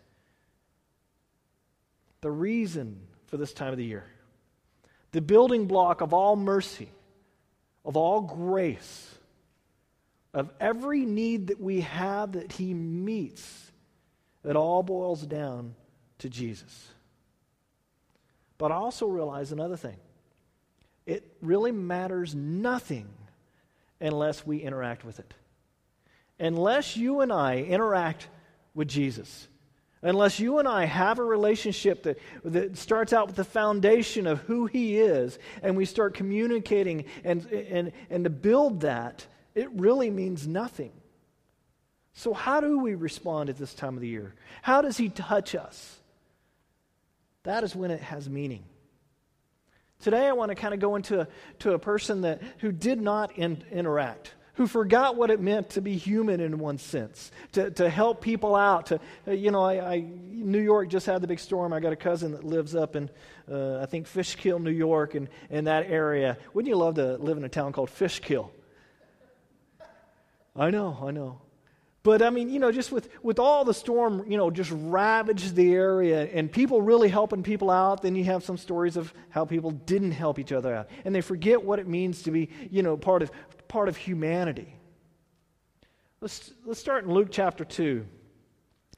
The 2.21 2.31
reason 2.31 3.01
for 3.27 3.37
this 3.37 3.53
time 3.53 3.73
of 3.73 3.77
the 3.77 3.85
year, 3.85 4.05
the 5.11 5.21
building 5.21 5.67
block 5.67 6.01
of 6.01 6.15
all 6.15 6.37
mercy, 6.37 6.89
of 7.85 7.97
all 7.97 8.21
grace, 8.21 9.13
of 10.33 10.49
every 10.61 11.05
need 11.05 11.49
that 11.49 11.61
we 11.61 11.81
have 11.81 12.35
that 12.35 12.53
He 12.53 12.73
meets, 12.73 13.73
it 14.45 14.55
all 14.55 14.85
boils 14.85 15.23
down 15.27 15.75
to 16.19 16.29
Jesus. 16.29 16.87
But 18.59 18.71
I 18.71 18.77
also 18.77 19.07
realize 19.07 19.51
another 19.51 19.77
thing 19.77 19.97
it 21.07 21.37
really 21.41 21.73
matters 21.73 22.35
nothing 22.35 23.09
unless 24.01 24.47
we 24.47 24.59
interact 24.59 25.05
with 25.05 25.19
it. 25.19 25.35
Unless 26.39 26.97
you 26.97 27.21
and 27.21 27.33
I 27.33 27.59
interact 27.59 28.29
with 28.75 28.89
Jesus, 28.89 29.49
unless 30.03 30.41
you 30.41 30.59
and 30.59 30.67
I 30.67 30.85
have 30.85 31.19
a 31.19 31.25
relationship 31.25 32.03
that, 32.05 32.19
that 32.45 32.77
starts 32.77 33.13
out 33.13 33.29
with 33.29 33.37
the 33.37 33.45
foundation 33.45 34.27
of 34.27 34.41
who 34.41 34.67
He 34.67 34.99
is, 34.99 35.39
and 35.63 35.77
we 35.77 35.85
start 35.85 36.15
communicating 36.15 37.05
and, 37.23 37.45
and, 37.47 37.93
and 38.11 38.25
to 38.25 38.31
build 38.31 38.81
that, 38.81 39.27
it 39.55 39.71
really 39.73 40.11
means 40.11 40.47
nothing. 40.47 40.93
So, 42.13 42.33
how 42.33 42.61
do 42.61 42.79
we 42.79 42.95
respond 42.95 43.51
at 43.51 43.57
this 43.57 43.75
time 43.75 43.95
of 43.95 44.01
the 44.01 44.09
year? 44.09 44.35
How 44.63 44.83
does 44.83 44.97
He 44.97 45.09
touch 45.09 45.55
us? 45.55 45.99
That 47.45 47.65
is 47.65 47.75
when 47.75 47.91
it 47.91 48.01
has 48.01 48.29
meaning. 48.29 48.65
Today, 50.01 50.27
I 50.27 50.33
want 50.33 50.51
to 50.51 50.55
kind 50.55 50.75
of 50.75 50.81
go 50.81 50.97
into 50.97 51.27
to 51.61 51.73
a 51.73 51.79
person 51.79 52.23
that, 52.23 52.43
who 52.59 52.73
did 52.73 53.01
not 53.01 53.39
in, 53.39 53.65
interact, 53.73 54.35
who 54.55 54.67
forgot 54.67 55.17
what 55.17 55.31
it 55.31 55.41
meant 55.41 55.71
to 55.71 55.81
be 55.81 55.97
human 55.97 56.41
in 56.41 56.59
one 56.59 56.79
sense, 56.79 57.33
to, 57.53 57.71
to 57.71 57.89
help 57.89 58.21
people 58.21 58.55
out. 58.55 58.87
To, 58.87 59.01
uh, 59.27 59.33
you 59.33 59.51
know, 59.51 59.63
I, 59.63 59.95
I, 59.95 60.05
New 60.31 60.61
York 60.61 60.89
just 60.89 61.07
had 61.07 61.23
the 61.23 61.27
big 61.27 61.41
storm. 61.41 61.73
I 61.73 61.81
got 61.81 61.93
a 61.93 61.97
cousin 61.97 62.33
that 62.33 62.45
lives 62.45 62.75
up 62.75 62.97
in, 62.97 63.09
uh, 63.51 63.79
I 63.79 63.87
think, 63.87 64.07
Fishkill, 64.07 64.59
New 64.59 64.71
York, 64.71 65.15
and 65.15 65.29
in 65.49 65.65
that 65.65 65.91
area. 65.91 66.37
Wouldn't 66.53 66.69
you 66.69 66.77
love 66.77 66.97
to 66.97 67.17
live 67.17 67.37
in 67.37 67.45
a 67.45 67.49
town 67.49 67.73
called 67.73 67.91
Fishkill? 67.91 68.53
I 70.55 70.71
know, 70.71 70.99
I 71.03 71.11
know. 71.11 71.41
But 72.05 72.21
I 72.21 72.29
mean, 72.29 72.51
you 72.51 72.61
know, 72.61 72.71
just 72.71 72.93
with, 72.93 73.09
with 73.23 73.39
all 73.39 73.65
the 73.65 73.73
storm, 73.73 74.31
you 74.31 74.37
know, 74.37 74.51
just 74.51 74.71
ravaged 74.75 75.57
the 75.57 75.73
area 75.73 76.29
and 76.35 76.53
people 76.53 76.83
really 76.83 77.09
helping 77.09 77.43
people 77.43 77.71
out, 77.71 78.03
then 78.03 78.15
you 78.15 78.25
have 78.25 78.45
some 78.45 78.59
stories 78.59 78.99
of 78.99 79.13
how 79.31 79.47
people 79.47 79.71
didn't 79.71 80.13
help 80.13 80.39
each 80.39 80.53
other 80.53 80.75
out. 80.75 80.91
And 81.07 81.15
they 81.15 81.23
forget 81.23 81.65
what 81.65 81.79
it 81.79 81.89
means 81.89 82.23
to 82.25 82.31
be, 82.31 82.51
you 82.71 82.83
know, 82.83 82.99
part 82.99 83.23
of, 83.23 83.31
part 83.69 83.89
of 83.89 83.97
humanity. 83.97 84.77
Let's, 86.21 86.53
let's 86.67 86.79
start 86.79 87.05
in 87.05 87.11
Luke 87.11 87.29
chapter 87.31 87.65
2. 87.65 88.05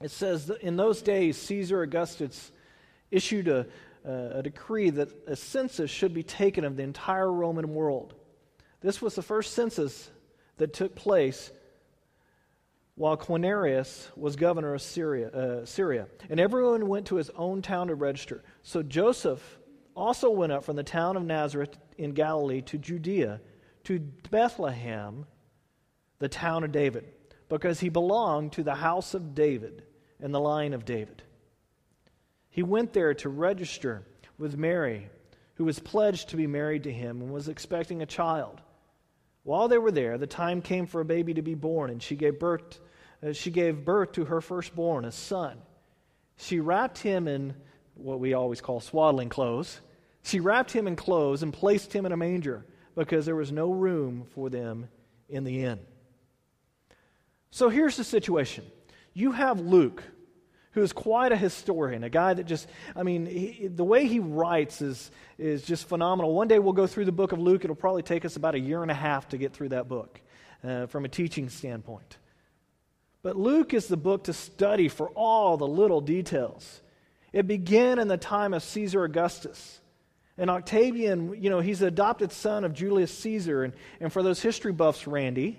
It 0.02 0.10
says, 0.10 0.50
In 0.60 0.76
those 0.76 1.00
days, 1.00 1.38
Caesar 1.38 1.82
Augustus 1.82 2.50
issued 3.12 3.46
a, 3.46 3.66
a 4.04 4.42
decree 4.42 4.90
that 4.90 5.10
a 5.28 5.36
census 5.36 5.92
should 5.92 6.12
be 6.12 6.24
taken 6.24 6.64
of 6.64 6.76
the 6.76 6.82
entire 6.82 7.32
Roman 7.32 7.72
world. 7.72 8.14
This 8.80 9.00
was 9.00 9.14
the 9.14 9.22
first 9.22 9.54
census 9.54 10.10
that 10.56 10.72
took 10.72 10.96
place 10.96 11.52
while 12.96 13.16
Quirinius 13.16 14.08
was 14.16 14.36
governor 14.36 14.74
of 14.74 14.82
Syria, 14.82 15.28
uh, 15.28 15.66
Syria. 15.66 16.08
And 16.30 16.40
everyone 16.40 16.88
went 16.88 17.06
to 17.08 17.16
his 17.16 17.30
own 17.36 17.60
town 17.60 17.88
to 17.88 17.94
register. 17.94 18.42
So 18.62 18.82
Joseph 18.82 19.58
also 19.94 20.30
went 20.30 20.52
up 20.52 20.64
from 20.64 20.76
the 20.76 20.82
town 20.82 21.16
of 21.16 21.22
Nazareth 21.22 21.76
in 21.98 22.12
Galilee 22.12 22.62
to 22.62 22.78
Judea, 22.78 23.40
to 23.84 24.00
Bethlehem, 24.30 25.26
the 26.18 26.28
town 26.28 26.64
of 26.64 26.72
David, 26.72 27.04
because 27.50 27.80
he 27.80 27.90
belonged 27.90 28.52
to 28.52 28.62
the 28.62 28.74
house 28.74 29.12
of 29.12 29.34
David 29.34 29.82
and 30.18 30.32
the 30.32 30.40
line 30.40 30.72
of 30.72 30.86
David. 30.86 31.22
He 32.48 32.62
went 32.62 32.94
there 32.94 33.12
to 33.12 33.28
register 33.28 34.06
with 34.38 34.56
Mary, 34.56 35.10
who 35.56 35.64
was 35.64 35.78
pledged 35.78 36.30
to 36.30 36.36
be 36.36 36.46
married 36.46 36.84
to 36.84 36.92
him 36.92 37.20
and 37.20 37.30
was 37.30 37.48
expecting 37.48 38.00
a 38.00 38.06
child. 38.06 38.62
While 39.42 39.68
they 39.68 39.78
were 39.78 39.92
there, 39.92 40.16
the 40.16 40.26
time 40.26 40.62
came 40.62 40.86
for 40.86 41.02
a 41.02 41.04
baby 41.04 41.34
to 41.34 41.42
be 41.42 41.54
born, 41.54 41.90
and 41.90 42.02
she 42.02 42.16
gave 42.16 42.38
birth 42.38 42.80
she 43.34 43.50
gave 43.50 43.84
birth 43.84 44.12
to 44.12 44.26
her 44.26 44.40
firstborn, 44.40 45.04
a 45.04 45.12
son. 45.12 45.58
She 46.36 46.60
wrapped 46.60 46.98
him 46.98 47.28
in 47.28 47.54
what 47.94 48.20
we 48.20 48.34
always 48.34 48.60
call 48.60 48.80
swaddling 48.80 49.28
clothes. 49.28 49.80
She 50.22 50.40
wrapped 50.40 50.70
him 50.70 50.86
in 50.86 50.96
clothes 50.96 51.42
and 51.42 51.52
placed 51.52 51.92
him 51.92 52.04
in 52.04 52.12
a 52.12 52.16
manger 52.16 52.66
because 52.94 53.26
there 53.26 53.36
was 53.36 53.52
no 53.52 53.70
room 53.70 54.26
for 54.34 54.50
them 54.50 54.88
in 55.28 55.44
the 55.44 55.64
inn. 55.64 55.80
So 57.50 57.68
here's 57.68 57.96
the 57.96 58.04
situation 58.04 58.64
you 59.14 59.32
have 59.32 59.60
Luke, 59.60 60.02
who 60.72 60.82
is 60.82 60.92
quite 60.92 61.32
a 61.32 61.36
historian, 61.36 62.04
a 62.04 62.10
guy 62.10 62.34
that 62.34 62.44
just, 62.44 62.68
I 62.94 63.02
mean, 63.02 63.24
he, 63.24 63.68
the 63.68 63.84
way 63.84 64.06
he 64.06 64.18
writes 64.18 64.82
is, 64.82 65.10
is 65.38 65.62
just 65.62 65.88
phenomenal. 65.88 66.34
One 66.34 66.48
day 66.48 66.58
we'll 66.58 66.74
go 66.74 66.86
through 66.86 67.06
the 67.06 67.12
book 67.12 67.32
of 67.32 67.38
Luke. 67.38 67.64
It'll 67.64 67.76
probably 67.76 68.02
take 68.02 68.26
us 68.26 68.36
about 68.36 68.54
a 68.54 68.60
year 68.60 68.82
and 68.82 68.90
a 68.90 68.94
half 68.94 69.28
to 69.30 69.38
get 69.38 69.54
through 69.54 69.70
that 69.70 69.88
book 69.88 70.20
uh, 70.62 70.86
from 70.86 71.06
a 71.06 71.08
teaching 71.08 71.48
standpoint. 71.48 72.18
But 73.26 73.36
Luke 73.36 73.74
is 73.74 73.88
the 73.88 73.96
book 73.96 74.22
to 74.24 74.32
study 74.32 74.86
for 74.86 75.08
all 75.08 75.56
the 75.56 75.66
little 75.66 76.00
details. 76.00 76.80
It 77.32 77.48
began 77.48 77.98
in 77.98 78.06
the 78.06 78.16
time 78.16 78.54
of 78.54 78.62
Caesar 78.62 79.02
Augustus. 79.02 79.80
And 80.38 80.48
Octavian, 80.48 81.42
you 81.42 81.50
know, 81.50 81.58
he's 81.58 81.80
the 81.80 81.88
adopted 81.88 82.30
son 82.30 82.62
of 82.62 82.72
Julius 82.72 83.10
Caesar. 83.18 83.64
And, 83.64 83.72
and 83.98 84.12
for 84.12 84.22
those 84.22 84.40
history 84.40 84.70
buffs, 84.70 85.08
Randy, 85.08 85.58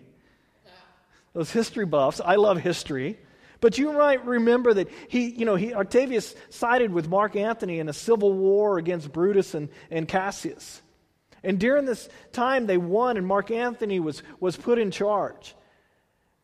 those 1.33 1.51
history 1.51 1.85
buffs, 1.85 2.21
I 2.23 2.35
love 2.35 2.57
history. 2.57 3.19
But 3.59 3.77
you 3.77 3.91
might 3.91 4.25
remember 4.25 4.73
that 4.73 4.87
he, 5.09 5.27
you 5.31 5.43
know, 5.43 5.55
he, 5.55 5.73
Octavius 5.73 6.35
sided 6.49 6.93
with 6.93 7.09
Mark 7.09 7.35
Antony 7.35 7.79
in 7.79 7.89
a 7.89 7.93
civil 7.93 8.31
war 8.31 8.77
against 8.77 9.11
Brutus 9.11 9.53
and, 9.53 9.67
and 9.91 10.07
Cassius. 10.07 10.81
And 11.43 11.59
during 11.59 11.83
this 11.83 12.07
time, 12.31 12.65
they 12.65 12.77
won, 12.77 13.17
and 13.17 13.27
Mark 13.27 13.51
Antony 13.51 13.99
was, 13.99 14.23
was 14.39 14.55
put 14.55 14.79
in 14.79 14.89
charge. 14.89 15.53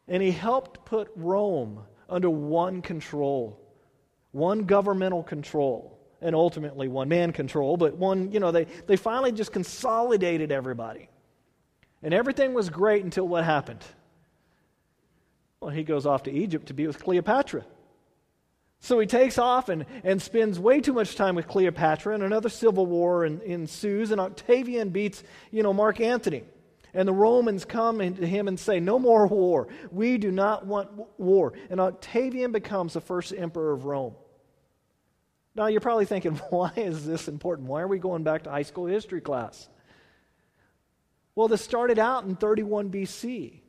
And 0.08 0.22
he 0.22 0.32
helped 0.32 0.86
put 0.86 1.12
Rome 1.16 1.84
under 2.10 2.30
one 2.30 2.82
control, 2.82 3.60
one 4.32 4.66
governmental 4.66 5.24
control, 5.24 6.00
and 6.22 6.36
ultimately 6.36 6.88
one 6.88 7.10
man 7.10 7.32
control, 7.34 7.78
but 7.78 7.98
one, 7.98 8.32
you 8.32 8.40
know, 8.40 8.52
they, 8.52 8.66
they 8.88 8.96
finally 8.96 9.32
just 9.32 9.52
consolidated 9.52 10.52
everybody. 10.52 11.10
And 12.02 12.14
everything 12.14 12.54
was 12.54 12.70
great 12.70 13.04
until 13.04 13.28
what 13.28 13.44
happened? 13.44 13.84
Well, 15.60 15.72
he 15.72 15.84
goes 15.84 16.06
off 16.06 16.24
to 16.24 16.32
Egypt 16.32 16.68
to 16.68 16.74
be 16.74 16.88
with 16.88 17.02
Cleopatra. 17.02 17.66
So 18.82 19.00
he 19.00 19.08
takes 19.08 19.38
off 19.38 19.70
and, 19.70 19.86
and 20.04 20.22
spends 20.22 20.60
way 20.60 20.82
too 20.82 20.92
much 20.92 21.16
time 21.16 21.36
with 21.36 21.48
Cleopatra, 21.48 22.14
and 22.14 22.24
another 22.24 22.50
civil 22.50 22.86
war 22.86 23.26
ensues, 23.26 24.12
and 24.12 24.20
Octavian 24.20 24.90
beats, 24.90 25.24
you 25.52 25.64
know, 25.64 25.72
Mark 25.72 26.02
Antony. 26.02 26.44
And 26.94 27.08
the 27.08 27.14
Romans 27.14 27.66
come 27.66 28.00
to 28.00 28.28
him 28.28 28.48
and 28.48 28.60
say, 28.60 28.80
No 28.80 29.00
more 29.00 29.28
war. 29.28 29.68
We 29.92 30.18
do 30.18 30.32
not 30.32 30.66
want 30.66 30.92
war. 31.20 31.54
And 31.70 31.80
Octavian 31.80 32.52
becomes 32.52 32.94
the 32.94 33.02
first 33.02 33.34
emperor 33.36 33.74
of 33.74 33.86
Rome. 33.86 34.16
Now 35.56 35.68
you're 35.68 35.82
probably 35.82 36.06
thinking, 36.06 36.36
why 36.50 36.72
is 36.76 37.06
this 37.06 37.28
important? 37.28 37.68
Why 37.68 37.82
are 37.82 37.88
we 37.88 38.00
going 38.00 38.24
back 38.24 38.44
to 38.44 38.52
high 38.52 38.64
school 38.64 38.86
history 38.86 39.22
class? 39.22 39.68
Well, 41.36 41.48
this 41.48 41.64
started 41.64 41.98
out 41.98 42.26
in 42.26 42.36
31 42.36 42.92
BC 42.92 43.62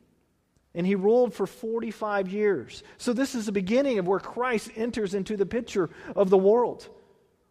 and 0.75 0.85
he 0.85 0.93
ruled 0.93 1.33
for 1.33 1.47
45 1.47 2.29
years. 2.29 2.83
So, 2.97 3.13
this 3.13 3.33
is 3.33 3.45
the 3.45 3.51
beginning 3.51 3.97
of 3.97 4.07
where 4.07 4.19
Christ 4.19 4.69
enters 4.75 5.13
into 5.13 5.37
the 5.37 5.45
picture 5.45 5.89
of 6.15 6.29
the 6.29 6.37
world 6.37 6.87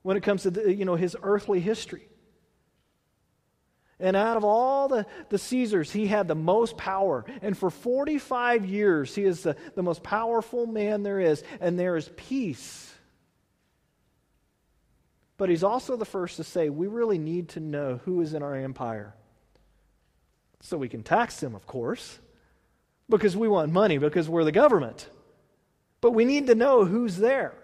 when 0.02 0.16
it 0.16 0.22
comes 0.22 0.42
to 0.42 0.50
the, 0.50 0.72
you 0.72 0.84
know, 0.84 0.94
his 0.94 1.16
earthly 1.22 1.58
history. 1.58 2.06
And 4.00 4.16
out 4.16 4.36
of 4.36 4.44
all 4.44 4.88
the, 4.88 5.06
the 5.28 5.38
Caesars, 5.38 5.90
he 5.90 6.06
had 6.06 6.28
the 6.28 6.34
most 6.34 6.76
power. 6.76 7.24
And 7.42 7.56
for 7.56 7.70
45 7.70 8.66
years, 8.66 9.14
he 9.14 9.24
is 9.24 9.42
the, 9.42 9.56
the 9.74 9.82
most 9.82 10.02
powerful 10.02 10.66
man 10.66 11.02
there 11.02 11.20
is, 11.20 11.42
and 11.60 11.78
there 11.78 11.96
is 11.96 12.10
peace. 12.16 12.92
But 15.36 15.48
he's 15.48 15.64
also 15.64 15.96
the 15.96 16.04
first 16.04 16.36
to 16.36 16.44
say, 16.44 16.68
we 16.68 16.86
really 16.86 17.18
need 17.18 17.50
to 17.50 17.60
know 17.60 18.00
who 18.04 18.20
is 18.20 18.34
in 18.34 18.42
our 18.42 18.54
empire. 18.54 19.14
So 20.60 20.76
we 20.76 20.88
can 20.88 21.02
tax 21.02 21.40
them, 21.40 21.54
of 21.54 21.66
course 21.66 22.18
because 23.08 23.36
we 23.36 23.48
want 23.48 23.72
money, 23.72 23.98
because 23.98 24.28
we're 24.28 24.44
the 24.44 24.52
government. 24.52 25.08
But 26.00 26.12
we 26.12 26.24
need 26.24 26.46
to 26.48 26.54
know 26.54 26.84
who's 26.84 27.16
there. 27.16 27.54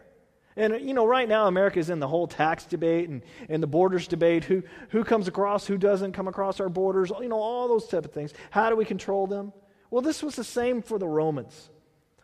And, 0.60 0.78
you 0.86 0.92
know, 0.92 1.06
right 1.06 1.26
now 1.26 1.46
America 1.46 1.78
is 1.78 1.88
in 1.88 2.00
the 2.00 2.06
whole 2.06 2.26
tax 2.26 2.66
debate 2.66 3.08
and, 3.08 3.22
and 3.48 3.62
the 3.62 3.66
borders 3.66 4.06
debate 4.06 4.44
who, 4.44 4.62
who 4.90 5.04
comes 5.04 5.26
across, 5.26 5.66
who 5.66 5.78
doesn't 5.78 6.12
come 6.12 6.28
across 6.28 6.60
our 6.60 6.68
borders, 6.68 7.10
you 7.18 7.28
know, 7.28 7.40
all 7.40 7.66
those 7.66 7.86
type 7.88 8.04
of 8.04 8.12
things. 8.12 8.34
How 8.50 8.68
do 8.68 8.76
we 8.76 8.84
control 8.84 9.26
them? 9.26 9.54
Well, 9.90 10.02
this 10.02 10.22
was 10.22 10.36
the 10.36 10.44
same 10.44 10.82
for 10.82 10.98
the 10.98 11.08
Romans. 11.08 11.70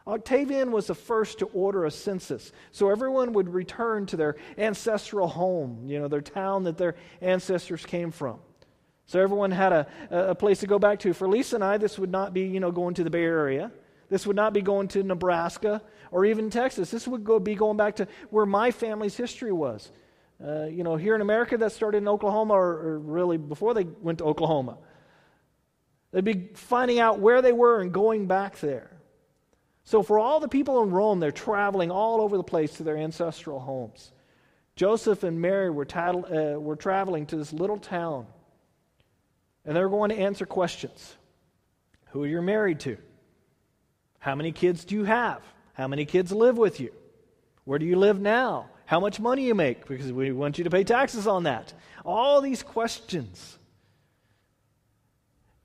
Octavian 0.07 0.71
was 0.71 0.87
the 0.87 0.95
first 0.95 1.39
to 1.39 1.47
order 1.47 1.87
a 1.87 1.91
census. 1.91 2.53
So 2.73 2.91
everyone 2.91 3.33
would 3.33 3.49
return 3.49 4.05
to 4.07 4.19
their 4.19 4.37
ancestral 4.59 5.29
home, 5.29 5.85
you 5.87 5.99
know, 5.99 6.07
their 6.07 6.21
town 6.21 6.65
that 6.65 6.77
their 6.77 6.95
ancestors 7.23 7.87
came 7.87 8.11
from. 8.11 8.39
So 9.07 9.19
everyone 9.19 9.51
had 9.51 9.73
a, 9.73 9.87
a 10.11 10.35
place 10.35 10.61
to 10.61 10.67
go 10.67 10.79
back 10.79 10.99
to. 11.01 11.15
For 11.15 11.27
Lisa 11.27 11.57
and 11.57 11.65
I, 11.65 11.79
this 11.79 11.99
would 11.99 12.11
not 12.11 12.35
be, 12.35 12.43
you 12.43 12.61
know, 12.61 12.71
going 12.71 12.93
to 12.97 13.05
the 13.05 13.11
Bay 13.11 13.25
Area. 13.25 13.73
This 14.09 14.27
would 14.27 14.37
not 14.37 14.53
be 14.53 14.63
going 14.63 14.89
to 14.89 15.03
Nebraska 15.03 15.83
or 16.11 16.25
even 16.25 16.51
Texas. 16.51 16.91
This 16.91 17.09
would 17.09 17.25
go, 17.25 17.39
be 17.39 17.55
going 17.55 17.77
back 17.77 17.97
to 17.97 18.09
where 18.31 18.47
my 18.47 18.71
family's 18.71 19.17
history 19.17 19.53
was. 19.53 19.91
Uh, 20.43 20.67
you 20.67 20.85
know, 20.85 20.97
here 20.97 21.15
in 21.15 21.21
America, 21.21 21.57
that 21.57 21.73
started 21.73 21.99
in 21.99 22.09
Oklahoma, 22.09 22.55
or, 22.55 22.73
or 22.73 22.99
really 22.99 23.39
before 23.39 23.75
they 23.75 23.85
went 23.85 24.19
to 24.19 24.25
Oklahoma. 24.25 24.79
They'd 26.13 26.25
be 26.25 26.51
finding 26.55 26.99
out 26.99 27.19
where 27.19 27.43
they 27.43 27.53
were 27.53 27.81
and 27.81 27.93
going 27.93 28.27
back 28.27 28.59
there. 28.61 28.91
So, 29.85 30.03
for 30.03 30.19
all 30.19 30.41
the 30.41 30.49
people 30.49 30.83
in 30.83 30.91
Rome, 30.91 31.21
they're 31.21 31.33
traveling 31.33 31.91
all 31.91 32.21
over 32.21 32.37
the 32.37 32.45
place 32.45 32.75
to 32.75 32.83
their 32.83 32.97
ancestral 32.97 33.61
homes. 33.61 34.13
Joseph 34.75 35.23
and 35.23 35.41
Mary 35.41 35.71
were, 35.71 35.87
tattle, 35.87 36.27
uh, 36.27 36.61
were 36.61 36.77
traveling 36.77 37.25
to 37.27 37.37
this 37.37 37.53
little 37.53 37.79
town 37.79 38.27
and 39.67 39.77
they're 39.77 39.89
going 39.89 40.11
to 40.11 40.17
answer 40.17 40.47
questions 40.47 41.17
Who 42.11 42.23
are 42.23 42.27
you 42.27 42.41
married 42.41 42.81
to? 42.81 42.97
How 44.27 44.35
many 44.35 44.51
kids 44.51 44.85
do 44.85 44.97
you 44.97 45.05
have? 45.05 45.41
How 45.75 45.87
many 45.87 46.05
kids 46.05 46.33
live 46.33 46.59
with 46.59 46.81
you? 46.81 46.93
Where 47.63 47.79
do 47.79 47.87
you 47.87 47.95
live 47.95 48.21
now? 48.21 48.69
How 48.85 48.99
much 48.99 49.21
money 49.21 49.47
you 49.47 49.55
make? 49.55 49.87
Because 49.87 50.13
we 50.13 50.33
want 50.33 50.59
you 50.59 50.65
to 50.65 50.71
pay 50.71 50.83
taxes 50.83 51.29
on 51.29 51.45
that. 51.45 51.73
All 52.05 52.41
these 52.41 52.65
questions. 52.65 53.57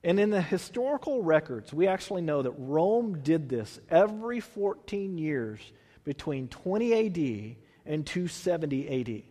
And 0.04 0.20
in 0.20 0.30
the 0.30 0.44
historical 0.44 1.24
records, 1.24 1.74
we 1.74 1.88
actually 1.88 2.22
know 2.22 2.44
that 2.44 2.52
Rome 2.52 3.24
did 3.24 3.50
this 3.50 3.80
every 3.90 4.40
14 4.40 5.18
years 5.18 5.60
between 6.04 6.48
20 6.48 6.94
AD 6.94 7.56
and 7.88 8.06
270 8.06 9.02
AD. 9.02 9.24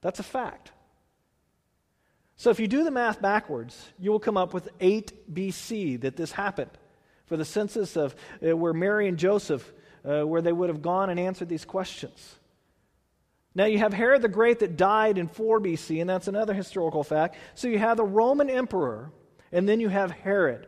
That's 0.00 0.20
a 0.20 0.22
fact. 0.22 0.72
So 2.36 2.48
if 2.48 2.58
you 2.58 2.66
do 2.66 2.82
the 2.82 2.90
math 2.90 3.20
backwards, 3.20 3.92
you 3.98 4.10
will 4.10 4.20
come 4.20 4.38
up 4.38 4.54
with 4.54 4.70
8 4.80 5.34
BC 5.34 6.00
that 6.00 6.16
this 6.16 6.32
happened 6.32 6.70
for 7.26 7.36
the 7.36 7.44
census 7.44 7.96
of 7.96 8.14
uh, 8.46 8.56
where 8.56 8.72
Mary 8.72 9.08
and 9.08 9.18
Joseph, 9.18 9.72
uh, 10.04 10.22
where 10.22 10.42
they 10.42 10.52
would 10.52 10.68
have 10.68 10.82
gone 10.82 11.10
and 11.10 11.18
answered 11.18 11.48
these 11.48 11.64
questions. 11.64 12.38
Now 13.54 13.66
you 13.66 13.78
have 13.78 13.92
Herod 13.92 14.22
the 14.22 14.28
Great 14.28 14.58
that 14.60 14.76
died 14.76 15.16
in 15.16 15.28
4 15.28 15.60
BC, 15.60 16.00
and 16.00 16.10
that's 16.10 16.28
another 16.28 16.54
historical 16.54 17.04
fact. 17.04 17.36
So 17.54 17.68
you 17.68 17.78
have 17.78 17.96
the 17.96 18.04
Roman 18.04 18.50
emperor, 18.50 19.12
and 19.52 19.68
then 19.68 19.80
you 19.80 19.88
have 19.88 20.10
Herod. 20.10 20.66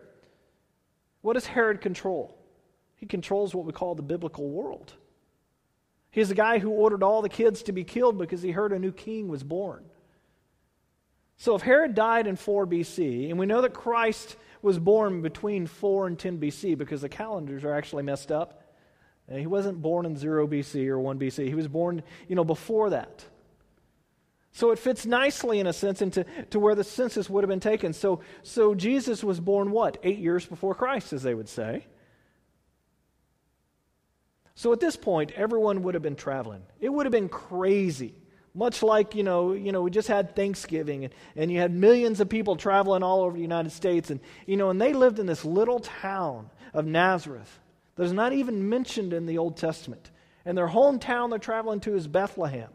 What 1.21 1.33
does 1.33 1.47
Herod 1.47 1.81
control? 1.81 2.39
He 2.95 3.07
controls 3.07 3.55
what 3.55 3.67
we 3.67 3.73
call 3.73 3.95
the 3.95 4.03
biblical 4.03 4.49
world. 4.49 4.93
He's 6.11 6.29
the 6.29 6.35
guy 6.35 6.59
who 6.59 6.71
ordered 6.71 7.03
all 7.03 7.21
the 7.21 7.29
kids 7.29 7.65
to 7.65 7.73
be 7.73 7.85
killed 7.85 8.17
because 8.17 8.41
he 8.41 8.53
heard 8.53 8.73
a 8.73 8.79
new 8.79 8.93
king 8.93 9.29
was 9.29 9.43
born. 9.43 9.85
So 11.37 11.55
if 11.55 11.63
Herod 11.63 11.95
died 11.95 12.27
in 12.27 12.37
4 12.37 12.67
BC, 12.67 13.29
and 13.29 13.39
we 13.39 13.45
know 13.47 13.61
that 13.61 13.75
Christ 13.75 14.37
was 14.66 14.78
born 14.78 15.23
between 15.23 15.66
4 15.66 16.08
and 16.08 16.18
10 16.18 16.38
BC 16.38 16.76
because 16.76 17.00
the 17.00 17.08
calendars 17.08 17.64
are 17.64 17.73
actually 17.73 18.02
messed 18.02 18.32
up. 18.32 18.64
He 19.30 19.46
wasn't 19.46 19.80
born 19.80 20.04
in 20.06 20.16
0 20.16 20.46
BC 20.49 20.88
or 20.88 20.99
1 20.99 21.18
BC. 21.18 21.46
He 21.46 21.54
was 21.54 21.68
born, 21.68 22.02
you 22.28 22.37
know, 22.37 22.44
before 22.44 22.90
that. 22.90 23.25
So 24.52 24.73
it 24.73 24.78
fits 24.78 25.06
nicely, 25.06 25.61
in 25.61 25.66
a 25.66 25.73
sense, 25.73 26.02
into 26.02 26.25
to 26.50 26.58
where 26.58 26.75
the 26.75 26.85
census 26.85 27.30
would 27.30 27.44
have 27.44 27.49
been 27.49 27.61
taken. 27.61 27.92
So, 27.92 28.20
so 28.42 28.75
Jesus 28.75 29.23
was 29.23 29.38
born, 29.38 29.70
what, 29.70 29.99
eight 30.02 30.18
years 30.18 30.44
before 30.44 30.75
Christ, 30.75 31.12
as 31.12 31.23
they 31.23 31.35
would 31.35 31.49
say. 31.49 31.87
So 34.54 34.73
at 34.73 34.80
this 34.80 34.96
point, 34.96 35.32
everyone 35.32 35.82
would 35.82 35.94
have 35.94 36.02
been 36.02 36.16
traveling. 36.16 36.62
It 36.80 36.88
would 36.88 37.06
have 37.06 37.12
been 37.12 37.28
crazy 37.28 38.14
much 38.57 38.83
like, 38.83 39.15
you 39.15 39.23
know, 39.23 39.53
you 39.53 39.71
know, 39.71 39.83
we 39.83 39.91
just 39.91 40.09
had 40.09 40.35
Thanksgiving 40.35 41.05
and, 41.05 41.15
and 41.37 41.53
you 41.53 41.61
had 41.61 41.73
millions 41.73 42.21
of 42.21 42.29
people 42.29 42.57
traveling 42.57 43.03
all 43.03 43.23
over 43.23 43.37
the 43.37 43.43
United 43.43 43.71
States. 43.71 44.11
And, 44.11 44.19
you 44.47 44.57
know, 44.57 44.71
and 44.71 44.81
they 44.81 44.95
lived 44.95 45.19
in 45.19 45.27
this 45.27 45.45
little 45.45 45.81
town 45.81 46.49
of 46.73 46.87
Nazareth 46.87 47.61
that 47.97 48.05
is 48.05 48.13
not 48.13 48.33
even 48.33 48.69
mentioned 48.69 49.13
in 49.13 49.27
the 49.27 49.39
Old 49.39 49.57
Testament. 49.57 50.11
And 50.45 50.57
their 50.57 50.69
hometown 50.69 51.31
they're 51.31 51.39
traveling 51.39 51.81
to 51.81 51.95
is 51.95 52.07
Bethlehem. 52.07 52.71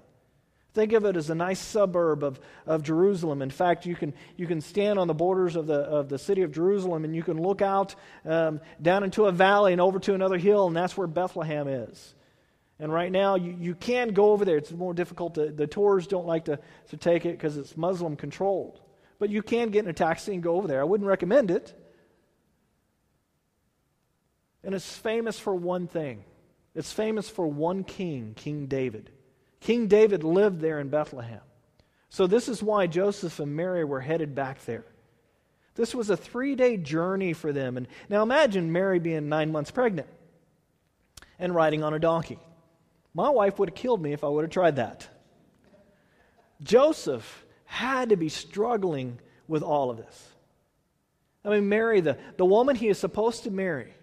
Think 0.74 0.94
of 0.94 1.04
it 1.04 1.18
as 1.18 1.30
a 1.30 1.36
nice 1.36 1.60
suburb 1.60 2.24
of, 2.24 2.40
of 2.66 2.84
Jerusalem. 2.84 3.42
In 3.42 3.50
fact, 3.50 3.86
you 3.86 3.96
can, 3.96 4.14
you 4.38 4.48
can 4.48 4.62
stand 4.62 5.00
on 5.00 5.08
the 5.08 5.14
borders 5.14 5.56
of 5.56 5.68
the, 5.68 5.80
of 5.80 6.08
the 6.08 6.18
city 6.18 6.44
of 6.44 6.54
Jerusalem 6.54 7.04
and 7.04 7.16
you 7.16 7.24
can 7.24 7.42
look 7.42 7.62
out 7.62 7.96
um, 8.24 8.62
down 8.82 9.04
into 9.04 9.26
a 9.26 9.32
valley 9.32 9.74
and 9.74 9.82
over 9.82 10.00
to 10.00 10.14
another 10.14 10.38
hill, 10.38 10.68
and 10.68 10.76
that's 10.76 10.96
where 10.96 11.08
Bethlehem 11.08 11.68
is. 11.68 12.14
And 12.82 12.92
right 12.92 13.12
now, 13.12 13.36
you, 13.36 13.56
you 13.60 13.76
can 13.76 14.10
go 14.10 14.32
over 14.32 14.44
there. 14.44 14.58
It's 14.58 14.72
more 14.72 14.96
difficult. 14.96 15.36
To, 15.36 15.52
the 15.52 15.68
tours 15.68 16.08
don't 16.08 16.26
like 16.26 16.46
to, 16.46 16.60
to 16.90 16.98
take 16.98 17.28
it 17.28 17.38
because 17.38 17.56
it's 17.56 17.78
Muslim 17.78 18.16
controlled. 18.16 18.82
But 19.20 19.30
you 19.30 19.44
can 19.44 19.70
get 19.70 19.86
in 19.86 19.90
a 19.90 19.94
taxi 19.94 20.34
and 20.34 20.42
go 20.42 20.56
over 20.56 20.68
there. 20.68 20.82
I 20.82 20.84
wouldn't 20.84 21.08
recommend 21.08 21.52
it. 21.52 21.80
And 24.64 24.74
it's 24.74 24.98
famous 24.98 25.40
for 25.40 25.56
one 25.56 25.88
thing 25.88 26.24
It's 26.74 26.92
famous 26.92 27.30
for 27.30 27.48
one 27.48 27.84
king, 27.84 28.34
King 28.36 28.66
David. 28.66 29.12
King 29.60 29.88
David 29.88 30.24
lived 30.24 30.60
there 30.60 30.80
in 30.80 30.90
Bethlehem. 30.90 31.42
So, 32.10 32.26
this 32.26 32.50
is 32.50 32.64
why 32.64 32.88
Joseph 32.88 33.40
and 33.40 33.56
Mary 33.56 33.86
were 33.86 34.02
headed 34.02 34.34
back 34.34 34.66
there. 34.66 34.86
This 35.76 35.94
was 35.94 36.10
a 36.10 36.18
three 36.18 36.56
day 36.56 36.78
journey 36.78 37.34
for 37.34 37.54
them. 37.54 37.78
And 37.78 37.88
now 38.10 38.24
imagine 38.24 38.72
Mary 38.72 38.98
being 38.98 39.30
nine 39.30 39.52
months 39.52 39.70
pregnant 39.70 40.08
and 41.38 41.54
riding 41.54 41.84
on 41.84 41.94
a 41.94 42.00
donkey. 42.00 42.40
My 43.13 43.30
wife 43.30 43.60
would 43.60 43.70
have 43.70 43.75
killed 43.75 44.01
me 44.01 44.13
if 44.13 44.24
I 44.24 44.27
would 44.27 44.44
have 44.44 44.51
tried 44.51 44.77
that. 44.77 45.08
Joseph 46.63 47.46
had 47.65 48.10
to 48.10 48.15
be 48.15 48.30
struggling 48.30 49.20
with 49.48 49.63
all 49.63 49.89
of 49.89 49.98
this. 49.98 50.27
I 51.44 51.50
mean, 51.50 51.70
Mary, 51.70 52.01
the, 52.01 52.18
the 52.38 52.46
woman 52.46 52.75
he 52.75 52.88
is 52.88 53.00
supposed 53.00 53.44
to 53.44 53.51
marry, 53.51 53.94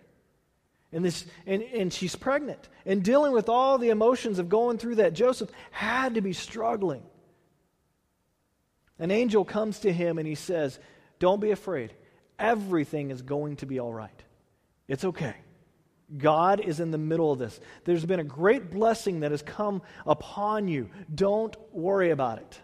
and, 0.93 1.05
this, 1.05 1.25
and, 1.47 1.63
and 1.63 1.93
she's 1.93 2.17
pregnant, 2.17 2.69
and 2.85 3.03
dealing 3.03 3.33
with 3.33 3.49
all 3.49 3.79
the 3.79 3.91
emotions 3.91 4.39
of 4.39 4.49
going 4.49 4.79
through 4.79 4.97
that, 4.97 5.13
Joseph 5.13 5.51
had 5.71 6.15
to 6.15 6.21
be 6.21 6.33
struggling. 6.33 7.03
An 8.99 9.11
angel 9.11 9.45
comes 9.45 9.81
to 9.81 9.93
him 9.93 10.19
and 10.19 10.27
he 10.27 10.35
says, 10.35 10.79
Don't 11.19 11.41
be 11.41 11.53
afraid. 11.53 11.93
Everything 12.39 13.11
is 13.11 13.23
going 13.23 13.57
to 13.57 13.67
be 13.67 13.79
all 13.79 13.93
right. 13.93 14.23
It's 14.89 15.05
okay. 15.05 15.35
God 16.17 16.61
is 16.61 16.81
in 16.81 16.91
the 16.91 16.99
middle 16.99 17.31
of 17.33 17.39
this. 17.39 17.61
There's 17.85 18.07
been 18.07 18.21
a 18.21 18.25
great 18.25 18.71
blessing 18.71 19.21
that 19.21 19.31
has 19.31 19.43
come 19.43 19.83
upon 20.07 20.69
you. 20.69 20.89
Don't 21.15 21.55
worry 21.73 22.11
about 22.11 22.39
it. 22.39 22.61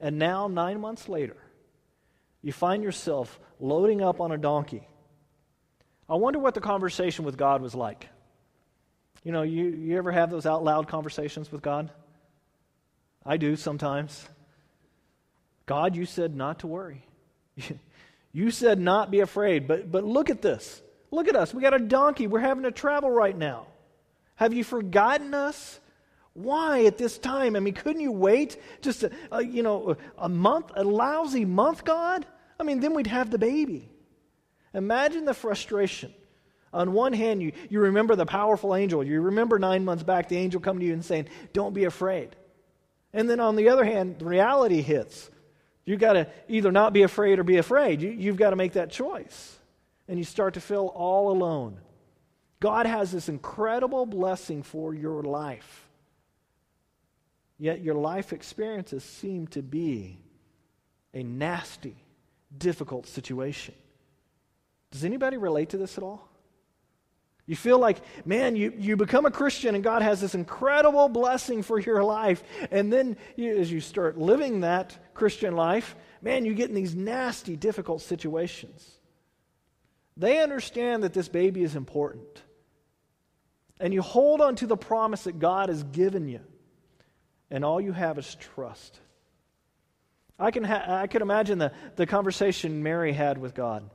And 0.00 0.18
now, 0.18 0.48
nine 0.48 0.80
months 0.80 1.08
later, 1.08 1.36
you 2.42 2.52
find 2.52 2.82
yourself 2.82 3.40
loading 3.58 4.02
up 4.02 4.20
on 4.20 4.32
a 4.32 4.38
donkey. 4.38 4.86
I 6.08 6.14
wonder 6.14 6.38
what 6.38 6.54
the 6.54 6.60
conversation 6.60 7.24
with 7.24 7.36
God 7.36 7.62
was 7.62 7.74
like. 7.74 8.08
You 9.24 9.32
know, 9.32 9.42
you, 9.42 9.66
you 9.66 9.98
ever 9.98 10.12
have 10.12 10.30
those 10.30 10.46
out 10.46 10.62
loud 10.62 10.88
conversations 10.88 11.50
with 11.50 11.62
God? 11.62 11.90
I 13.24 13.36
do 13.36 13.56
sometimes. 13.56 14.28
God, 15.66 15.96
you 15.96 16.06
said 16.06 16.34
not 16.34 16.60
to 16.60 16.66
worry. 16.66 17.04
you 18.32 18.50
said 18.50 18.78
not 18.78 19.10
be 19.10 19.20
afraid. 19.20 19.66
But, 19.66 19.90
but 19.90 20.04
look 20.04 20.30
at 20.30 20.40
this. 20.40 20.80
Look 21.10 21.28
at 21.28 21.36
us. 21.36 21.54
We 21.54 21.62
got 21.62 21.74
a 21.74 21.78
donkey. 21.78 22.26
We're 22.26 22.40
having 22.40 22.64
to 22.64 22.70
travel 22.70 23.10
right 23.10 23.36
now. 23.36 23.66
Have 24.36 24.52
you 24.52 24.64
forgotten 24.64 25.34
us? 25.34 25.80
Why 26.34 26.84
at 26.84 26.98
this 26.98 27.18
time? 27.18 27.56
I 27.56 27.60
mean, 27.60 27.74
couldn't 27.74 28.00
you 28.00 28.12
wait 28.12 28.56
just 28.80 29.02
a, 29.02 29.10
a, 29.32 29.42
you 29.44 29.62
know 29.62 29.96
a 30.16 30.28
month, 30.28 30.70
a 30.76 30.84
lousy 30.84 31.44
month, 31.44 31.84
God? 31.84 32.24
I 32.60 32.62
mean, 32.62 32.80
then 32.80 32.94
we'd 32.94 33.08
have 33.08 33.30
the 33.30 33.38
baby. 33.38 33.88
Imagine 34.74 35.24
the 35.24 35.34
frustration. 35.34 36.14
On 36.72 36.92
one 36.92 37.12
hand, 37.12 37.42
you, 37.42 37.52
you 37.70 37.80
remember 37.80 38.14
the 38.14 38.26
powerful 38.26 38.74
angel. 38.74 39.02
You 39.02 39.20
remember 39.22 39.58
nine 39.58 39.84
months 39.84 40.02
back 40.04 40.28
the 40.28 40.36
angel 40.36 40.60
coming 40.60 40.80
to 40.80 40.86
you 40.86 40.92
and 40.92 41.04
saying, 41.04 41.28
Don't 41.52 41.74
be 41.74 41.84
afraid. 41.84 42.36
And 43.12 43.28
then 43.28 43.40
on 43.40 43.56
the 43.56 43.70
other 43.70 43.84
hand, 43.84 44.22
reality 44.22 44.82
hits. 44.82 45.30
You've 45.84 46.00
got 46.00 46.12
to 46.12 46.28
either 46.48 46.70
not 46.70 46.92
be 46.92 47.02
afraid 47.02 47.38
or 47.38 47.42
be 47.42 47.56
afraid. 47.56 48.02
You, 48.02 48.10
you've 48.10 48.36
got 48.36 48.50
to 48.50 48.56
make 48.56 48.74
that 48.74 48.90
choice. 48.90 49.57
And 50.08 50.18
you 50.18 50.24
start 50.24 50.54
to 50.54 50.60
feel 50.60 50.86
all 50.86 51.30
alone. 51.30 51.78
God 52.60 52.86
has 52.86 53.12
this 53.12 53.28
incredible 53.28 54.06
blessing 54.06 54.62
for 54.62 54.94
your 54.94 55.22
life. 55.22 55.88
Yet 57.58 57.82
your 57.82 57.94
life 57.94 58.32
experiences 58.32 59.04
seem 59.04 59.48
to 59.48 59.62
be 59.62 60.18
a 61.12 61.22
nasty, 61.22 61.96
difficult 62.56 63.06
situation. 63.06 63.74
Does 64.90 65.04
anybody 65.04 65.36
relate 65.36 65.70
to 65.70 65.76
this 65.76 65.98
at 65.98 66.04
all? 66.04 66.28
You 67.46 67.56
feel 67.56 67.78
like, 67.78 67.98
man, 68.26 68.56
you, 68.56 68.74
you 68.76 68.96
become 68.96 69.24
a 69.24 69.30
Christian 69.30 69.74
and 69.74 69.82
God 69.82 70.02
has 70.02 70.20
this 70.20 70.34
incredible 70.34 71.08
blessing 71.08 71.62
for 71.62 71.80
your 71.80 72.04
life. 72.04 72.42
And 72.70 72.92
then 72.92 73.16
you, 73.36 73.56
as 73.56 73.72
you 73.72 73.80
start 73.80 74.18
living 74.18 74.60
that 74.60 74.96
Christian 75.14 75.56
life, 75.56 75.96
man, 76.20 76.44
you 76.44 76.54
get 76.54 76.68
in 76.68 76.74
these 76.74 76.94
nasty, 76.94 77.56
difficult 77.56 78.02
situations. 78.02 78.98
They 80.18 80.42
understand 80.42 81.04
that 81.04 81.14
this 81.14 81.28
baby 81.28 81.62
is 81.62 81.76
important. 81.76 82.42
And 83.80 83.94
you 83.94 84.02
hold 84.02 84.40
on 84.40 84.56
to 84.56 84.66
the 84.66 84.76
promise 84.76 85.22
that 85.22 85.38
God 85.38 85.68
has 85.68 85.84
given 85.84 86.28
you 86.28 86.40
and 87.50 87.64
all 87.64 87.80
you 87.80 87.92
have 87.92 88.18
is 88.18 88.34
trust. 88.34 88.98
I 90.38 90.50
can, 90.50 90.64
ha- 90.64 90.84
I 90.86 91.06
can 91.06 91.22
imagine 91.22 91.58
the, 91.58 91.72
the 91.96 92.06
conversation 92.06 92.82
Mary 92.82 93.12
had 93.12 93.38
with 93.38 93.54
God, 93.54 93.88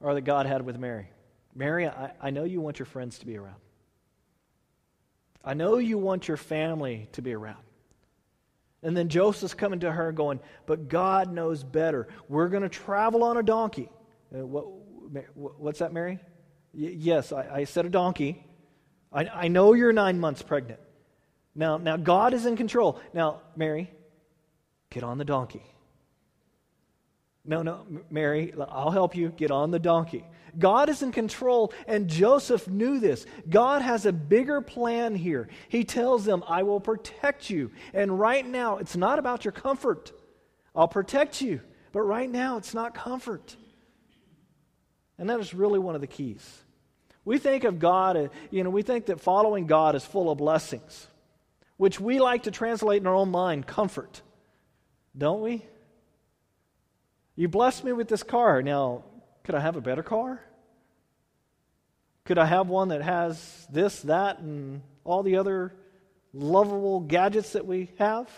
or 0.00 0.14
that 0.14 0.22
God 0.22 0.46
had 0.46 0.64
with 0.64 0.78
Mary. 0.78 1.08
Mary, 1.54 1.86
I, 1.86 2.12
I 2.20 2.30
know 2.30 2.44
you 2.44 2.60
want 2.60 2.78
your 2.78 2.86
friends 2.86 3.18
to 3.18 3.26
be 3.26 3.36
around. 3.36 3.60
I 5.44 5.54
know 5.54 5.76
you 5.76 5.98
want 5.98 6.28
your 6.28 6.36
family 6.36 7.08
to 7.12 7.22
be 7.22 7.32
around. 7.32 7.62
And 8.82 8.96
then 8.96 9.08
Joseph's 9.08 9.54
coming 9.54 9.80
to 9.80 9.92
her 9.92 10.10
going, 10.12 10.40
But 10.66 10.88
God 10.88 11.32
knows 11.32 11.62
better. 11.62 12.08
We're 12.28 12.48
going 12.48 12.64
to 12.64 12.68
travel 12.68 13.22
on 13.22 13.36
a 13.36 13.42
donkey. 13.42 13.88
Uh, 14.34 14.44
what, 14.44 14.66
what's 15.34 15.78
that, 15.78 15.92
Mary? 15.92 16.18
Y- 16.74 16.94
yes, 16.98 17.32
I, 17.32 17.48
I 17.58 17.64
said 17.64 17.86
a 17.86 17.90
donkey. 17.90 18.44
I, 19.12 19.26
I 19.26 19.48
know 19.48 19.74
you're 19.74 19.92
nine 19.92 20.18
months 20.18 20.42
pregnant. 20.42 20.80
Now, 21.54 21.76
now 21.76 21.96
God 21.96 22.34
is 22.34 22.46
in 22.46 22.56
control. 22.56 22.98
Now, 23.12 23.42
Mary, 23.56 23.90
get 24.90 25.02
on 25.02 25.18
the 25.18 25.24
donkey. 25.24 25.62
No, 27.44 27.62
no, 27.62 27.84
Mary, 28.10 28.54
I'll 28.68 28.90
help 28.90 29.16
you. 29.16 29.30
Get 29.30 29.50
on 29.50 29.70
the 29.70 29.78
donkey. 29.78 30.24
God 30.58 30.88
is 30.88 31.02
in 31.02 31.10
control, 31.12 31.72
and 31.86 32.08
Joseph 32.08 32.68
knew 32.68 33.00
this. 33.00 33.26
God 33.48 33.82
has 33.82 34.06
a 34.06 34.12
bigger 34.12 34.60
plan 34.60 35.14
here. 35.14 35.48
He 35.68 35.84
tells 35.84 36.24
them, 36.24 36.44
I 36.46 36.62
will 36.62 36.78
protect 36.78 37.50
you. 37.50 37.72
And 37.94 38.18
right 38.18 38.46
now, 38.46 38.76
it's 38.76 38.96
not 38.96 39.18
about 39.18 39.44
your 39.44 39.52
comfort. 39.52 40.12
I'll 40.74 40.88
protect 40.88 41.40
you. 41.40 41.60
But 41.90 42.02
right 42.02 42.30
now, 42.30 42.58
it's 42.58 42.74
not 42.74 42.94
comfort. 42.94 43.56
And 45.18 45.28
that 45.28 45.40
is 45.40 45.52
really 45.52 45.78
one 45.78 45.94
of 45.94 46.00
the 46.00 46.06
keys. 46.06 46.62
We 47.24 47.38
think 47.38 47.64
of 47.64 47.78
God, 47.78 48.16
uh, 48.16 48.28
you 48.50 48.62
know, 48.62 48.70
we 48.70 48.82
think 48.82 49.06
that 49.06 49.20
following 49.20 49.66
God 49.66 49.94
is 49.94 50.04
full 50.04 50.30
of 50.30 50.38
blessings 50.38 51.08
which 51.82 51.98
we 51.98 52.20
like 52.20 52.44
to 52.44 52.50
translate 52.52 53.00
in 53.00 53.08
our 53.08 53.14
own 53.16 53.28
mind 53.28 53.66
comfort. 53.66 54.22
Don't 55.18 55.40
we? 55.40 55.66
You 57.34 57.48
blessed 57.48 57.84
me 57.84 57.92
with 57.92 58.08
this 58.08 58.22
car. 58.22 58.62
Now, 58.62 59.04
could 59.44 59.54
I 59.54 59.60
have 59.60 59.76
a 59.76 59.80
better 59.80 60.02
car? 60.02 60.42
Could 62.24 62.38
I 62.38 62.46
have 62.46 62.68
one 62.68 62.88
that 62.88 63.02
has 63.02 63.66
this, 63.70 64.02
that, 64.02 64.38
and 64.38 64.82
all 65.04 65.22
the 65.22 65.36
other 65.36 65.74
lovable 66.32 67.00
gadgets 67.00 67.52
that 67.52 67.66
we 67.66 67.90
have? 67.98 68.28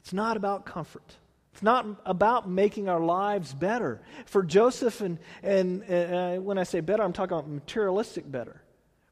It's 0.00 0.12
not 0.12 0.36
about 0.36 0.66
comfort. 0.66 1.16
It's 1.52 1.62
not 1.62 1.86
about 2.04 2.48
making 2.48 2.88
our 2.88 3.00
lives 3.00 3.54
better. 3.54 4.00
For 4.26 4.42
Joseph, 4.42 5.00
and, 5.00 5.18
and 5.42 5.82
uh, 5.90 6.36
when 6.36 6.58
I 6.58 6.64
say 6.64 6.80
better, 6.80 7.02
I'm 7.02 7.12
talking 7.12 7.36
about 7.36 7.48
materialistic 7.48 8.30
better. 8.30 8.62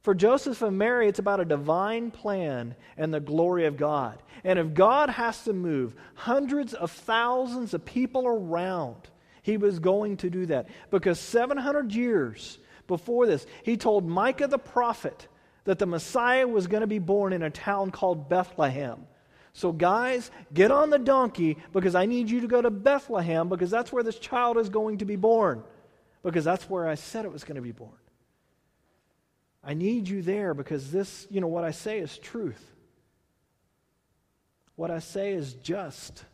For 0.07 0.15
Joseph 0.15 0.63
and 0.63 0.79
Mary, 0.79 1.09
it's 1.09 1.19
about 1.19 1.41
a 1.41 1.45
divine 1.45 2.13
plan 2.13 2.77
and 2.97 3.13
the 3.13 3.19
glory 3.19 3.65
of 3.65 3.77
God. 3.77 4.23
And 4.45 4.57
if 4.57 4.73
God 4.73 5.11
has 5.11 5.43
to 5.47 5.53
move 5.53 5.97
hundreds 6.15 6.75
of 6.75 6.93
thousands 6.93 7.75
of 7.75 7.85
people 7.85 8.25
around, 8.25 9.09
he 9.43 9.57
was 9.57 9.81
going 9.81 10.19
to 10.19 10.31
do 10.31 10.47
that. 10.47 10.69
Because 10.93 11.19
700 11.19 11.93
years 11.93 12.61
before 12.87 13.27
this, 13.27 13.47
he 13.65 13.77
told 13.77 14.07
Micah 14.07 14.47
the 14.47 14.61
prophet 14.61 15.27
that 15.65 15.81
the 15.81 15.87
Messiah 15.87 16.47
was 16.47 16.69
going 16.69 16.83
to 16.83 16.87
be 16.87 17.01
born 17.01 17.33
in 17.33 17.43
a 17.43 17.51
town 17.51 17.91
called 17.91 18.29
Bethlehem. 18.29 19.09
So, 19.55 19.73
guys, 19.73 20.31
get 20.55 20.71
on 20.71 20.91
the 20.91 21.01
donkey 21.01 21.57
because 21.73 21.97
I 21.97 22.07
need 22.07 22.31
you 22.31 22.43
to 22.43 22.47
go 22.47 22.63
to 22.63 22.71
Bethlehem 22.71 23.49
because 23.49 23.73
that's 23.73 23.93
where 23.93 24.05
this 24.05 24.21
child 24.21 24.57
is 24.57 24.69
going 24.69 24.99
to 24.99 25.05
be 25.05 25.17
born. 25.17 25.65
Because 26.23 26.45
that's 26.45 26.71
where 26.71 26.87
I 26.87 26.95
said 26.95 27.25
it 27.25 27.33
was 27.33 27.43
going 27.43 27.57
to 27.57 27.61
be 27.61 27.73
born. 27.73 27.99
I 29.67 29.75
need 29.75 30.09
you 30.09 30.23
there 30.23 30.55
because 30.55 30.93
this, 30.93 31.27
you 31.29 31.41
know, 31.41 31.49
what 31.49 31.65
I 31.65 31.73
say 31.73 31.99
is 31.99 32.17
truth. 32.19 32.65
What 34.77 34.93
I 34.93 35.01
say 35.01 35.33
is 35.33 35.55
just. 35.55 36.25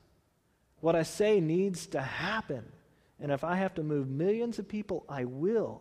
What 0.80 0.94
I 0.94 1.02
say 1.02 1.40
needs 1.40 1.86
to 1.88 2.02
happen. 2.02 2.62
And 3.18 3.32
if 3.32 3.42
I 3.42 3.56
have 3.56 3.74
to 3.74 3.82
move 3.82 4.06
millions 4.06 4.58
of 4.58 4.68
people, 4.68 5.06
I 5.08 5.24
will. 5.24 5.80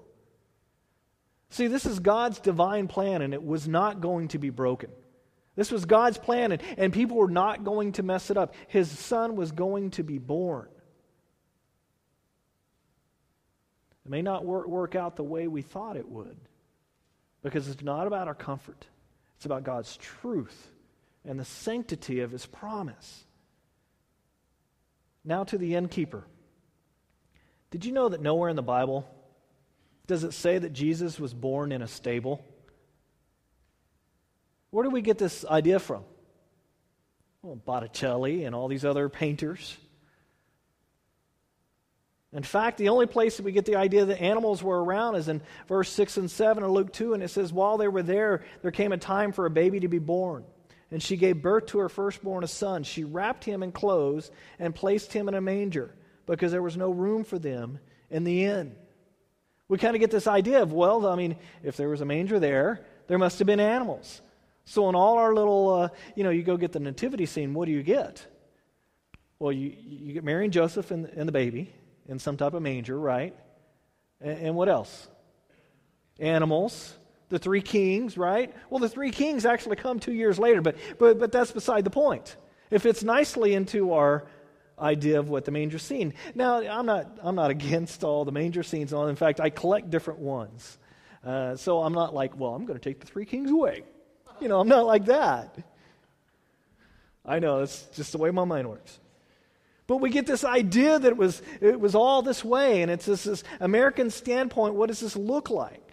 See, 1.50 1.68
this 1.68 1.86
is 1.86 2.00
God's 2.00 2.40
divine 2.40 2.88
plan, 2.88 3.22
and 3.22 3.34
it 3.34 3.44
was 3.44 3.68
not 3.68 4.00
going 4.00 4.30
to 4.30 4.40
be 4.40 4.50
broken. 4.50 4.90
This 5.58 5.72
was 5.72 5.84
God's 5.84 6.18
plan, 6.18 6.54
and, 6.54 6.62
and 6.78 6.94
people 6.94 7.18
were 7.18 7.30
not 7.30 7.66
going 7.66 7.92
to 7.94 8.04
mess 8.04 8.30
it 8.32 8.38
up. 8.38 8.56
His 8.70 8.90
son 8.90 9.36
was 9.36 9.52
going 9.52 9.92
to 9.92 10.04
be 10.04 10.20
born. 10.20 10.70
It 14.06 14.10
may 14.10 14.22
not 14.22 14.46
work, 14.46 14.68
work 14.68 14.96
out 14.96 15.18
the 15.18 15.24
way 15.24 15.50
we 15.50 15.62
thought 15.62 15.98
it 15.98 16.08
would. 16.08 16.38
Because 17.44 17.68
it's 17.68 17.82
not 17.82 18.08
about 18.08 18.28
our 18.28 18.36
comfort, 18.36 18.86
it's 19.36 19.46
about 19.46 19.64
God's 19.64 19.98
truth 19.98 20.70
and 21.26 21.40
the 21.40 21.46
sanctity 21.46 22.20
of 22.20 22.32
His 22.32 22.46
promise. 22.46 23.26
Now 25.24 25.44
to 25.46 25.58
the 25.58 25.76
innkeeper. 25.76 26.24
Did 27.70 27.86
you 27.86 27.92
know 27.92 28.10
that 28.10 28.22
nowhere 28.22 28.50
in 28.50 28.56
the 28.56 28.62
Bible 28.62 29.08
does 30.08 30.24
it 30.24 30.34
say 30.34 30.58
that 30.58 30.74
Jesus 30.74 31.20
was 31.20 31.34
born 31.34 31.72
in 31.72 31.82
a 31.82 31.88
stable? 31.88 32.44
Where 34.72 34.84
do 34.84 34.90
we 34.90 35.02
get 35.02 35.18
this 35.18 35.46
idea 35.46 35.80
from? 35.80 36.04
Well, 37.42 37.56
Botticelli 37.56 38.46
and 38.46 38.54
all 38.54 38.68
these 38.68 38.86
other 38.86 39.10
painters. 39.10 39.78
In 42.34 42.44
fact, 42.44 42.78
the 42.78 42.90
only 42.90 43.08
place 43.08 43.38
that 43.38 43.44
we 43.44 43.52
get 43.52 43.66
the 43.66 43.76
idea 43.76 44.06
that 44.06 44.22
animals 44.22 44.64
were 44.64 44.82
around 44.82 45.16
is 45.16 45.28
in 45.28 45.42
verse 45.68 45.90
6 45.90 46.16
and 46.18 46.32
7 46.32 46.64
of 46.64 46.72
Luke 46.72 46.94
2, 46.94 47.14
and 47.14 47.22
it 47.22 47.28
says, 47.28 47.52
While 47.52 47.78
they 47.78 47.90
were 47.90 48.04
there, 48.04 48.44
there 48.62 48.72
came 48.72 48.94
a 48.94 48.98
time 48.98 49.34
for 49.34 49.46
a 49.46 49.50
baby 49.50 49.82
to 49.82 49.90
be 49.90 50.00
born. 50.00 50.46
And 50.92 51.04
she 51.04 51.18
gave 51.18 51.42
birth 51.42 51.68
to 51.68 51.80
her 51.80 51.90
firstborn, 51.90 52.44
a 52.44 52.48
son. 52.48 52.84
She 52.84 53.04
wrapped 53.04 53.44
him 53.44 53.64
in 53.64 53.72
clothes 53.72 54.32
and 54.60 54.74
placed 54.74 55.12
him 55.12 55.28
in 55.28 55.34
a 55.34 55.42
manger 55.42 55.94
because 56.26 56.52
there 56.52 56.62
was 56.62 56.78
no 56.78 56.92
room 56.92 57.24
for 57.26 57.38
them 57.38 57.80
in 58.10 58.24
the 58.24 58.46
inn. 58.46 58.76
We 59.68 59.78
kind 59.78 59.96
of 59.96 60.02
get 60.02 60.12
this 60.12 60.28
idea 60.28 60.62
of, 60.62 60.74
well, 60.74 61.08
I 61.08 61.16
mean, 61.16 61.38
if 61.64 61.76
there 61.78 61.90
was 61.90 62.02
a 62.02 62.06
manger 62.06 62.40
there, 62.40 62.86
there 63.08 63.18
must 63.18 63.40
have 63.40 63.46
been 63.46 63.60
animals. 63.60 64.22
So 64.66 64.88
in 64.90 64.96
all 64.96 65.18
our 65.18 65.34
little, 65.34 65.74
uh, 65.74 65.90
you 66.16 66.24
know, 66.24 66.30
you 66.30 66.44
go 66.44 66.56
get 66.56 66.72
the 66.72 66.80
nativity 66.80 67.26
scene, 67.26 67.54
what 67.54 67.66
do 67.66 67.72
you 67.72 67.84
get? 67.84 68.26
Well, 69.40 69.52
you, 69.52 69.74
you 69.78 70.14
get 70.14 70.24
Mary 70.24 70.46
and 70.46 70.54
Joseph 70.54 70.92
and, 70.92 71.06
and 71.06 71.28
the 71.28 71.34
baby 71.34 71.74
in 72.08 72.20
some 72.20 72.38
type 72.38 72.54
of 72.54 72.62
manger, 72.62 73.00
right? 73.00 73.36
And, 74.20 74.48
and 74.48 74.56
what 74.56 74.70
else? 74.70 75.08
Animals. 76.20 76.98
The 77.30 77.40
three 77.40 77.62
kings, 77.62 78.18
right? 78.18 78.54
Well, 78.70 78.80
the 78.80 78.90
three 78.90 79.12
kings 79.12 79.46
actually 79.46 79.78
come 79.78 80.00
two 80.00 80.12
years 80.12 80.38
later, 80.38 80.62
but, 80.62 80.76
but, 81.00 81.18
but 81.18 81.32
that's 81.32 81.52
beside 81.52 81.86
the 81.86 81.90
point. 81.90 82.36
It 82.70 82.80
fits 82.80 83.04
nicely 83.04 83.54
into 83.54 83.94
our 83.94 84.26
idea 84.80 85.20
of 85.20 85.30
what 85.30 85.46
the 85.46 85.52
manger 85.52 85.80
scene. 85.80 86.14
Now, 86.36 86.60
I'm 86.60 86.86
not, 86.86 87.20
I'm 87.22 87.36
not 87.36 87.52
against 87.58 88.04
all 88.04 88.26
the 88.26 88.32
manger 88.32 88.64
scenes. 88.64 88.92
In 88.92 89.16
fact, 89.16 89.40
I 89.40 89.50
collect 89.50 89.90
different 89.90 90.20
ones. 90.20 90.78
Uh, 91.24 91.56
so 91.56 91.82
I'm 91.84 91.94
not 91.94 92.14
like, 92.14 92.38
well, 92.38 92.56
I'm 92.56 92.66
going 92.66 92.80
to 92.80 92.84
take 92.84 93.00
the 93.00 93.06
three 93.06 93.26
kings 93.26 93.52
away. 93.52 93.84
You 94.40 94.48
know, 94.48 94.60
I'm 94.60 94.68
not 94.68 94.86
like 94.86 95.06
that. 95.06 95.56
I 97.24 97.38
know, 97.40 97.60
it's 97.60 97.84
just 97.94 98.12
the 98.12 98.18
way 98.18 98.32
my 98.32 98.46
mind 98.46 98.68
works. 98.68 99.00
But 99.92 99.98
we 99.98 100.10
get 100.10 100.26
this 100.26 100.46
idea 100.46 100.98
that 100.98 101.06
it 101.10 101.18
was, 101.18 101.42
it 101.60 101.78
was 101.78 101.96
all 101.96 102.22
this 102.22 102.46
way, 102.46 102.82
and 102.82 102.90
it's 102.90 103.06
this, 103.06 103.26
this 103.26 103.44
American 103.60 104.10
standpoint 104.10 104.76
what 104.76 104.88
does 104.88 105.02
this 105.02 105.18
look 105.18 105.50
like? 105.50 105.86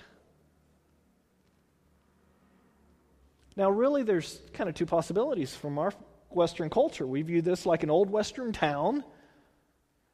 Now, 3.56 3.70
really, 3.70 4.04
there's 4.04 4.40
kind 4.52 4.68
of 4.68 4.76
two 4.76 4.87
possibilities 4.87 5.52
from 5.52 5.80
our 5.80 5.92
Western 6.30 6.70
culture. 6.70 7.04
We 7.08 7.22
view 7.22 7.42
this 7.42 7.66
like 7.66 7.82
an 7.82 7.90
old 7.90 8.08
Western 8.08 8.52
town, 8.52 9.02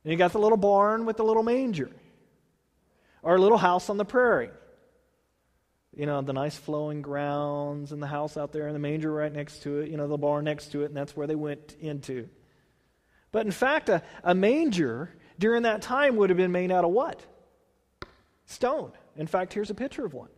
and 0.02 0.10
you 0.10 0.16
got 0.16 0.32
the 0.32 0.38
little 0.38 0.56
barn 0.56 1.04
with 1.04 1.18
the 1.18 1.24
little 1.24 1.42
manger, 1.42 1.90
or 3.22 3.34
a 3.36 3.38
little 3.38 3.58
house 3.58 3.90
on 3.90 3.98
the 3.98 4.06
prairie. 4.06 4.48
You 5.94 6.06
know, 6.06 6.22
the 6.22 6.32
nice 6.32 6.56
flowing 6.56 7.02
grounds, 7.02 7.92
and 7.92 8.02
the 8.02 8.06
house 8.06 8.38
out 8.38 8.52
there, 8.52 8.66
and 8.66 8.74
the 8.74 8.80
manger 8.80 9.12
right 9.12 9.30
next 9.30 9.64
to 9.64 9.80
it, 9.80 9.90
you 9.90 9.98
know, 9.98 10.08
the 10.08 10.16
barn 10.16 10.46
next 10.46 10.72
to 10.72 10.84
it, 10.84 10.86
and 10.86 10.96
that's 10.96 11.14
where 11.14 11.26
they 11.26 11.34
went 11.34 11.76
into. 11.82 12.30
But 13.34 13.46
in 13.46 13.50
fact, 13.50 13.88
a, 13.88 14.00
a 14.22 14.32
manger 14.32 15.10
during 15.40 15.64
that 15.64 15.82
time 15.82 16.14
would 16.14 16.30
have 16.30 16.36
been 16.36 16.52
made 16.52 16.70
out 16.70 16.84
of 16.84 16.92
what? 16.92 17.20
Stone. 18.46 18.92
In 19.16 19.26
fact, 19.26 19.52
here's 19.52 19.70
a 19.70 19.74
picture 19.74 20.06
of 20.06 20.14
one. 20.14 20.28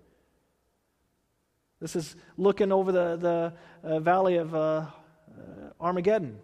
This 1.78 1.94
is 1.94 2.16
looking 2.38 2.72
over 2.72 2.92
the, 2.92 3.16
the 3.16 3.52
uh, 3.87 4.00
valley 4.00 4.37
of 4.37 4.54
uh, 4.54 4.59
uh, 4.59 4.87
Armageddon, 5.78 6.38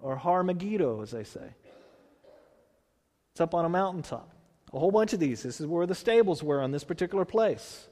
or 0.00 0.14
Har 0.14 0.44
Megiddo, 0.44 1.02
as 1.02 1.10
they 1.10 1.24
say. 1.24 1.48
It's 3.32 3.40
up 3.40 3.52
on 3.52 3.64
a 3.64 3.68
mountaintop. 3.68 4.32
A 4.72 4.78
whole 4.78 4.92
bunch 4.92 5.12
of 5.12 5.18
these. 5.18 5.42
This 5.42 5.60
is 5.60 5.66
where 5.66 5.86
the 5.86 5.94
stables 5.96 6.40
were 6.40 6.60
on 6.62 6.70
this 6.70 6.84
particular 6.84 7.24
place. 7.24 7.88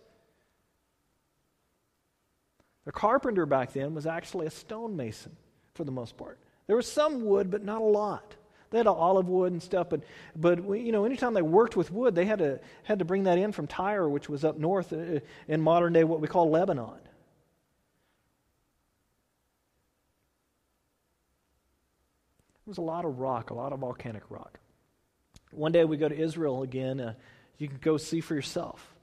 The 2.84 2.92
carpenter 2.92 3.44
back 3.44 3.72
then 3.72 3.92
was 3.92 4.06
actually 4.06 4.46
a 4.46 4.50
stonemason 4.50 5.34
for 5.74 5.82
the 5.82 5.90
most 5.90 6.16
part. 6.16 6.38
There 6.66 6.76
was 6.76 6.90
some 6.90 7.24
wood, 7.24 7.50
but 7.50 7.64
not 7.64 7.82
a 7.82 7.84
lot. 7.84 8.34
They 8.70 8.78
had 8.78 8.86
olive 8.86 9.28
wood 9.28 9.52
and 9.52 9.62
stuff, 9.62 9.88
but, 9.90 10.00
but 10.34 10.58
you 10.64 10.90
know, 10.90 11.04
anytime 11.04 11.34
they 11.34 11.42
worked 11.42 11.76
with 11.76 11.92
wood, 11.92 12.14
they 12.14 12.24
had 12.24 12.40
to, 12.40 12.58
had 12.82 12.98
to 12.98 13.04
bring 13.04 13.24
that 13.24 13.38
in 13.38 13.52
from 13.52 13.66
Tyre, 13.66 14.08
which 14.08 14.28
was 14.28 14.44
up 14.44 14.58
north 14.58 14.92
uh, 14.92 15.20
in 15.46 15.60
modern 15.60 15.92
day, 15.92 16.02
what 16.02 16.20
we 16.20 16.26
call 16.26 16.50
Lebanon. 16.50 16.98
There 22.64 22.70
was 22.70 22.78
a 22.78 22.82
lot 22.82 23.04
of 23.04 23.20
rock, 23.20 23.50
a 23.50 23.54
lot 23.54 23.72
of 23.72 23.80
volcanic 23.80 24.22
rock. 24.30 24.58
One 25.52 25.70
day 25.70 25.84
we 25.84 25.96
go 25.96 26.08
to 26.08 26.18
Israel 26.18 26.62
again. 26.62 26.98
Uh, 26.98 27.14
you 27.58 27.68
can 27.68 27.78
go 27.80 27.96
see 27.96 28.20
for 28.20 28.34
yourself. 28.34 28.94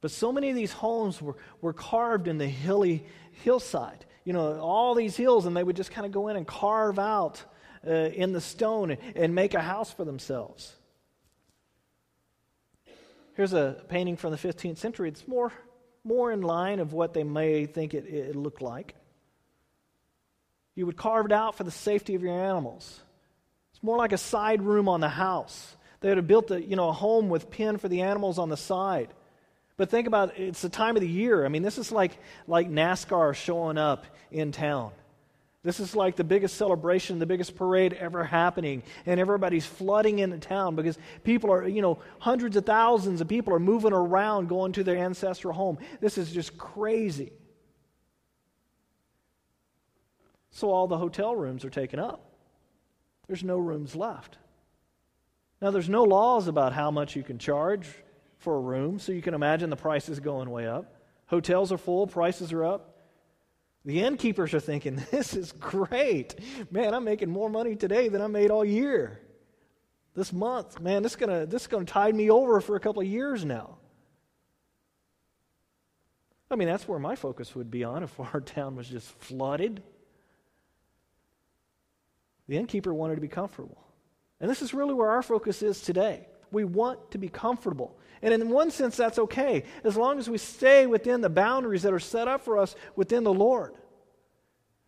But 0.00 0.10
so 0.10 0.32
many 0.32 0.50
of 0.50 0.56
these 0.56 0.72
homes 0.72 1.20
were, 1.20 1.36
were 1.60 1.72
carved 1.72 2.28
in 2.28 2.38
the 2.38 2.46
hilly 2.46 3.04
hillside. 3.42 4.04
You 4.24 4.32
know, 4.32 4.58
all 4.58 4.94
these 4.94 5.16
hills, 5.16 5.46
and 5.46 5.56
they 5.56 5.62
would 5.62 5.76
just 5.76 5.90
kind 5.90 6.06
of 6.06 6.12
go 6.12 6.28
in 6.28 6.36
and 6.36 6.46
carve 6.46 6.98
out 6.98 7.44
uh, 7.86 7.90
in 7.90 8.32
the 8.32 8.40
stone 8.40 8.96
and, 9.14 9.34
make 9.34 9.54
a 9.54 9.60
house 9.60 9.92
for 9.92 10.04
themselves. 10.04 10.74
Here's 13.34 13.52
a 13.52 13.84
painting 13.88 14.16
from 14.16 14.30
the 14.30 14.38
15th 14.38 14.78
century. 14.78 15.08
It's 15.08 15.26
more, 15.28 15.52
more 16.04 16.32
in 16.32 16.40
line 16.40 16.80
of 16.80 16.92
what 16.92 17.12
they 17.12 17.24
may 17.24 17.66
think 17.66 17.92
it, 17.92 18.06
it 18.06 18.36
looked 18.36 18.62
like. 18.62 18.94
You 20.74 20.86
would 20.86 20.96
carve 20.96 21.26
it 21.26 21.32
out 21.32 21.56
for 21.56 21.64
the 21.64 21.70
safety 21.70 22.14
of 22.14 22.22
your 22.22 22.32
animals. 22.32 23.00
It's 23.72 23.82
more 23.82 23.98
like 23.98 24.12
a 24.12 24.18
side 24.18 24.62
room 24.62 24.88
on 24.88 25.00
the 25.00 25.08
house. 25.08 25.76
They 26.00 26.08
would 26.08 26.18
have 26.18 26.26
built 26.26 26.50
a, 26.50 26.62
you 26.62 26.76
know, 26.76 26.88
a 26.88 26.92
home 26.92 27.28
with 27.28 27.50
pen 27.50 27.78
for 27.78 27.88
the 27.88 28.02
animals 28.02 28.38
on 28.38 28.48
the 28.48 28.56
side. 28.56 29.08
But 29.76 29.90
think 29.90 30.06
about 30.06 30.38
it, 30.38 30.42
it's 30.48 30.62
the 30.62 30.68
time 30.68 30.96
of 30.96 31.02
the 31.02 31.08
year. 31.08 31.44
I 31.44 31.48
mean, 31.48 31.62
this 31.62 31.78
is 31.78 31.90
like, 31.90 32.18
like 32.46 32.70
NASCAR 32.70 33.34
showing 33.34 33.78
up 33.78 34.06
in 34.30 34.52
town. 34.52 34.92
This 35.64 35.80
is 35.80 35.96
like 35.96 36.14
the 36.14 36.24
biggest 36.24 36.56
celebration, 36.56 37.18
the 37.18 37.26
biggest 37.26 37.56
parade 37.56 37.94
ever 37.94 38.22
happening, 38.22 38.82
and 39.06 39.18
everybody's 39.18 39.64
flooding 39.64 40.18
into 40.18 40.36
town 40.36 40.76
because 40.76 40.98
people 41.24 41.50
are, 41.50 41.66
you 41.66 41.80
know, 41.80 41.98
hundreds 42.18 42.54
of 42.56 42.66
thousands 42.66 43.22
of 43.22 43.28
people 43.28 43.54
are 43.54 43.58
moving 43.58 43.94
around 43.94 44.48
going 44.48 44.72
to 44.72 44.84
their 44.84 44.98
ancestral 44.98 45.54
home. 45.54 45.78
This 46.00 46.18
is 46.18 46.30
just 46.30 46.58
crazy. 46.58 47.32
So 50.50 50.70
all 50.70 50.86
the 50.86 50.98
hotel 50.98 51.34
rooms 51.34 51.64
are 51.64 51.70
taken 51.70 51.98
up. 51.98 52.30
There's 53.26 53.42
no 53.42 53.56
rooms 53.58 53.96
left. 53.96 54.36
Now, 55.62 55.70
there's 55.70 55.88
no 55.88 56.04
laws 56.04 56.46
about 56.46 56.74
how 56.74 56.90
much 56.90 57.16
you 57.16 57.22
can 57.22 57.38
charge 57.38 57.88
for 58.44 58.56
a 58.56 58.60
room, 58.60 58.98
so 58.98 59.10
you 59.10 59.22
can 59.22 59.34
imagine 59.34 59.70
the 59.70 59.76
prices 59.76 60.20
going 60.20 60.50
way 60.50 60.68
up. 60.68 60.94
Hotels 61.26 61.72
are 61.72 61.78
full, 61.78 62.06
prices 62.06 62.52
are 62.52 62.64
up. 62.64 62.98
The 63.84 64.00
innkeepers 64.00 64.54
are 64.54 64.60
thinking, 64.60 65.02
this 65.10 65.34
is 65.34 65.50
great. 65.52 66.36
Man, 66.70 66.94
I'm 66.94 67.04
making 67.04 67.30
more 67.30 67.50
money 67.50 67.74
today 67.74 68.08
than 68.08 68.20
I 68.20 68.26
made 68.26 68.50
all 68.50 68.64
year. 68.64 69.20
This 70.14 70.32
month, 70.32 70.80
man, 70.80 71.02
this 71.02 71.12
is 71.12 71.16
gonna 71.16 71.44
this 71.44 71.62
is 71.62 71.68
gonna 71.68 71.86
tide 71.86 72.14
me 72.14 72.30
over 72.30 72.60
for 72.60 72.76
a 72.76 72.80
couple 72.80 73.02
of 73.02 73.08
years 73.08 73.44
now. 73.44 73.78
I 76.50 76.56
mean, 76.56 76.68
that's 76.68 76.86
where 76.86 77.00
my 77.00 77.16
focus 77.16 77.56
would 77.56 77.70
be 77.70 77.82
on 77.82 78.04
if 78.04 78.20
our 78.34 78.40
town 78.40 78.76
was 78.76 78.88
just 78.88 79.08
flooded. 79.18 79.82
The 82.46 82.58
innkeeper 82.58 82.94
wanted 82.94 83.16
to 83.16 83.20
be 83.20 83.28
comfortable. 83.28 83.82
And 84.38 84.50
this 84.50 84.62
is 84.62 84.74
really 84.74 84.94
where 84.94 85.10
our 85.10 85.22
focus 85.22 85.62
is 85.62 85.80
today. 85.80 86.28
We 86.54 86.64
want 86.64 87.10
to 87.10 87.18
be 87.18 87.28
comfortable. 87.28 87.98
And 88.22 88.32
in 88.32 88.48
one 88.48 88.70
sense, 88.70 88.96
that's 88.96 89.18
okay, 89.18 89.64
as 89.84 89.96
long 89.96 90.18
as 90.18 90.30
we 90.30 90.38
stay 90.38 90.86
within 90.86 91.20
the 91.20 91.28
boundaries 91.28 91.82
that 91.82 91.92
are 91.92 91.98
set 91.98 92.26
up 92.26 92.42
for 92.42 92.56
us 92.56 92.74
within 92.96 93.24
the 93.24 93.34
Lord. 93.34 93.74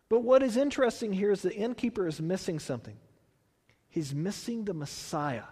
But 0.09 0.21
what 0.21 0.41
is 0.41 0.57
interesting 0.57 1.13
here 1.13 1.31
is 1.31 1.43
the 1.43 1.53
innkeeper 1.53 2.07
is 2.07 2.19
missing 2.19 2.57
something. 2.57 2.97
He's 3.89 4.15
missing 4.15 4.65
the 4.65 4.73
Messiah. 4.73 5.43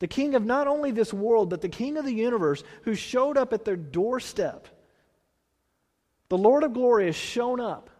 The 0.00 0.08
king 0.08 0.34
of 0.34 0.44
not 0.44 0.66
only 0.66 0.90
this 0.90 1.12
world, 1.12 1.50
but 1.50 1.60
the 1.60 1.68
king 1.68 1.96
of 1.96 2.04
the 2.04 2.12
universe 2.12 2.64
who 2.82 2.94
showed 2.94 3.36
up 3.36 3.52
at 3.52 3.64
their 3.64 3.76
doorstep. 3.76 4.66
The 6.28 6.38
Lord 6.38 6.64
of 6.64 6.72
glory 6.72 7.06
has 7.06 7.16
shown 7.16 7.60
up. 7.60 7.90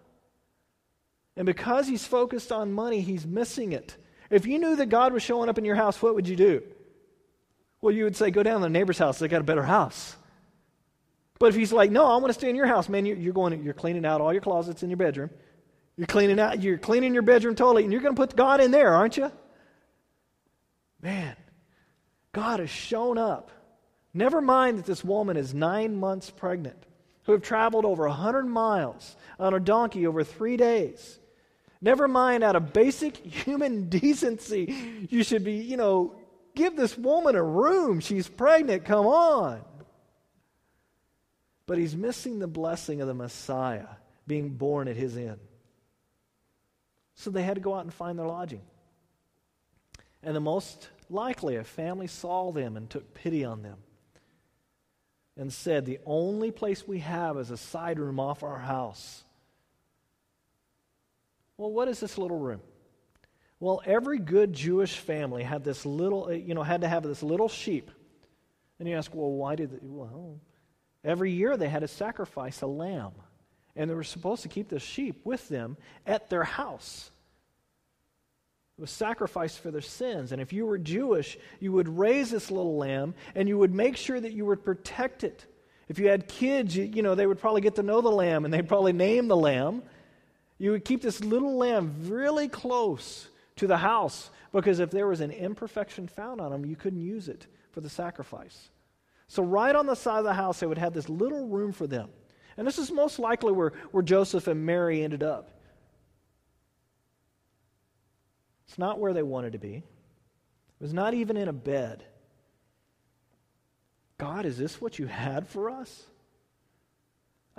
And 1.36 1.46
because 1.46 1.86
he's 1.86 2.04
focused 2.04 2.52
on 2.52 2.72
money, 2.72 3.00
he's 3.00 3.26
missing 3.26 3.72
it. 3.72 3.96
If 4.30 4.46
you 4.46 4.58
knew 4.58 4.76
that 4.76 4.88
God 4.88 5.12
was 5.12 5.22
showing 5.22 5.48
up 5.48 5.58
in 5.58 5.64
your 5.64 5.74
house, 5.74 6.00
what 6.00 6.14
would 6.14 6.28
you 6.28 6.36
do? 6.36 6.62
Well, 7.80 7.94
you 7.94 8.04
would 8.04 8.16
say, 8.16 8.30
go 8.30 8.42
down 8.42 8.60
to 8.60 8.66
the 8.66 8.70
neighbor's 8.70 8.98
house. 8.98 9.18
They 9.18 9.28
got 9.28 9.40
a 9.40 9.44
better 9.44 9.62
house. 9.62 10.16
But 11.38 11.46
if 11.46 11.56
he's 11.56 11.72
like, 11.72 11.90
no, 11.90 12.04
I 12.04 12.16
want 12.16 12.26
to 12.28 12.34
stay 12.34 12.50
in 12.50 12.56
your 12.56 12.66
house, 12.66 12.88
man, 12.88 13.06
you're 13.06 13.32
going, 13.32 13.62
you're 13.64 13.74
cleaning 13.74 14.04
out 14.04 14.20
all 14.20 14.32
your 14.32 14.42
closets 14.42 14.82
in 14.82 14.90
your 14.90 14.98
bedroom. 14.98 15.30
You're 15.96 16.06
cleaning 16.06 16.38
out, 16.38 16.62
you're 16.62 16.78
cleaning 16.78 17.14
your 17.14 17.22
bedroom 17.22 17.54
totally, 17.54 17.82
and 17.82 17.92
you're 17.92 18.02
going 18.02 18.14
to 18.14 18.20
put 18.20 18.36
God 18.36 18.60
in 18.60 18.70
there, 18.70 18.94
aren't 18.94 19.16
you? 19.16 19.32
Man, 21.02 21.34
God 22.32 22.60
has 22.60 22.70
shown 22.70 23.18
up. 23.18 23.50
Never 24.12 24.40
mind 24.40 24.78
that 24.78 24.86
this 24.86 25.02
woman 25.02 25.36
is 25.36 25.54
nine 25.54 25.96
months 25.96 26.30
pregnant, 26.30 26.84
who 27.24 27.32
have 27.32 27.42
traveled 27.42 27.84
over 27.84 28.04
a 28.04 28.10
100 28.10 28.46
miles 28.46 29.16
on 29.38 29.54
a 29.54 29.60
donkey 29.60 30.06
over 30.06 30.22
three 30.22 30.56
days. 30.56 31.18
Never 31.82 32.08
mind, 32.08 32.44
out 32.44 32.56
of 32.56 32.72
basic 32.72 33.16
human 33.16 33.88
decency, 33.88 35.06
you 35.08 35.24
should 35.24 35.44
be, 35.44 35.54
you 35.54 35.76
know, 35.76 36.14
give 36.54 36.76
this 36.76 36.96
woman 36.96 37.36
a 37.36 37.42
room. 37.42 38.00
She's 38.00 38.28
pregnant. 38.28 38.84
Come 38.84 39.06
on. 39.06 39.62
But 41.66 41.78
he's 41.78 41.96
missing 41.96 42.38
the 42.38 42.48
blessing 42.48 43.00
of 43.00 43.06
the 43.06 43.14
Messiah 43.14 43.86
being 44.26 44.50
born 44.50 44.88
at 44.88 44.96
his 44.96 45.16
inn. 45.16 45.38
So 47.14 47.30
they 47.30 47.42
had 47.42 47.54
to 47.54 47.60
go 47.60 47.74
out 47.74 47.84
and 47.84 47.94
find 47.94 48.18
their 48.18 48.26
lodging. 48.26 48.62
And 50.22 50.36
the 50.36 50.40
most 50.40 50.88
likely, 51.08 51.56
a 51.56 51.64
family 51.64 52.06
saw 52.06 52.52
them 52.52 52.76
and 52.76 52.88
took 52.88 53.14
pity 53.14 53.44
on 53.44 53.62
them 53.62 53.78
and 55.36 55.52
said, 55.52 55.86
The 55.86 56.00
only 56.04 56.50
place 56.50 56.86
we 56.86 56.98
have 57.00 57.38
is 57.38 57.50
a 57.50 57.56
side 57.56 57.98
room 57.98 58.20
off 58.20 58.42
our 58.42 58.58
house. 58.58 59.24
Well, 61.60 61.70
what 61.70 61.88
is 61.88 62.00
this 62.00 62.16
little 62.16 62.38
room? 62.38 62.62
Well, 63.60 63.82
every 63.84 64.18
good 64.18 64.54
Jewish 64.54 64.96
family 64.96 65.42
had 65.42 65.62
this 65.62 65.84
little, 65.84 66.24
uh, 66.24 66.30
you 66.30 66.54
know, 66.54 66.62
had 66.62 66.80
to 66.80 66.88
have 66.88 67.02
this 67.02 67.22
little 67.22 67.50
sheep. 67.50 67.90
And 68.78 68.88
you 68.88 68.96
ask, 68.96 69.14
well, 69.14 69.30
why 69.30 69.56
did 69.56 69.72
they? 69.72 69.78
Well, 69.82 70.40
every 71.04 71.32
year 71.32 71.58
they 71.58 71.68
had 71.68 71.80
to 71.80 71.88
sacrifice 71.88 72.62
a 72.62 72.66
lamb. 72.66 73.12
And 73.76 73.90
they 73.90 73.94
were 73.94 74.04
supposed 74.04 74.40
to 74.44 74.48
keep 74.48 74.70
the 74.70 74.80
sheep 74.80 75.20
with 75.24 75.46
them 75.50 75.76
at 76.06 76.30
their 76.30 76.44
house. 76.44 77.10
It 78.78 78.80
was 78.80 78.90
sacrificed 78.90 79.58
for 79.58 79.70
their 79.70 79.82
sins. 79.82 80.32
And 80.32 80.40
if 80.40 80.54
you 80.54 80.64
were 80.64 80.78
Jewish, 80.78 81.36
you 81.60 81.72
would 81.72 81.90
raise 81.90 82.30
this 82.30 82.50
little 82.50 82.78
lamb 82.78 83.14
and 83.34 83.46
you 83.46 83.58
would 83.58 83.74
make 83.74 83.98
sure 83.98 84.18
that 84.18 84.32
you 84.32 84.46
would 84.46 84.64
protect 84.64 85.24
it. 85.24 85.44
If 85.90 85.98
you 85.98 86.08
had 86.08 86.26
kids, 86.26 86.74
you, 86.74 86.84
you 86.84 87.02
know, 87.02 87.14
they 87.14 87.26
would 87.26 87.38
probably 87.38 87.60
get 87.60 87.74
to 87.74 87.82
know 87.82 88.00
the 88.00 88.08
lamb 88.08 88.46
and 88.46 88.54
they'd 88.54 88.66
probably 88.66 88.94
name 88.94 89.28
the 89.28 89.36
lamb. 89.36 89.82
You 90.60 90.72
would 90.72 90.84
keep 90.84 91.00
this 91.00 91.24
little 91.24 91.56
lamb 91.56 91.94
really 92.04 92.46
close 92.46 93.28
to 93.56 93.66
the 93.66 93.78
house 93.78 94.30
because 94.52 94.78
if 94.78 94.90
there 94.90 95.06
was 95.06 95.22
an 95.22 95.30
imperfection 95.30 96.06
found 96.06 96.38
on 96.38 96.52
him, 96.52 96.66
you 96.66 96.76
couldn't 96.76 97.00
use 97.00 97.28
it 97.28 97.46
for 97.72 97.80
the 97.80 97.88
sacrifice. 97.88 98.68
So, 99.26 99.42
right 99.42 99.74
on 99.74 99.86
the 99.86 99.94
side 99.94 100.18
of 100.18 100.24
the 100.24 100.34
house, 100.34 100.60
they 100.60 100.66
would 100.66 100.76
have 100.76 100.92
this 100.92 101.08
little 101.08 101.46
room 101.46 101.72
for 101.72 101.86
them. 101.86 102.10
And 102.58 102.66
this 102.66 102.78
is 102.78 102.90
most 102.90 103.18
likely 103.18 103.52
where, 103.52 103.72
where 103.90 104.02
Joseph 104.02 104.48
and 104.48 104.66
Mary 104.66 105.02
ended 105.02 105.22
up. 105.22 105.50
It's 108.68 108.76
not 108.76 108.98
where 108.98 109.14
they 109.14 109.22
wanted 109.22 109.54
to 109.54 109.58
be. 109.58 109.76
It 109.76 109.84
was 110.82 110.92
not 110.92 111.14
even 111.14 111.38
in 111.38 111.48
a 111.48 111.54
bed. 111.54 112.04
God, 114.18 114.44
is 114.44 114.58
this 114.58 114.78
what 114.78 114.98
you 114.98 115.06
had 115.06 115.48
for 115.48 115.70
us? 115.70 116.02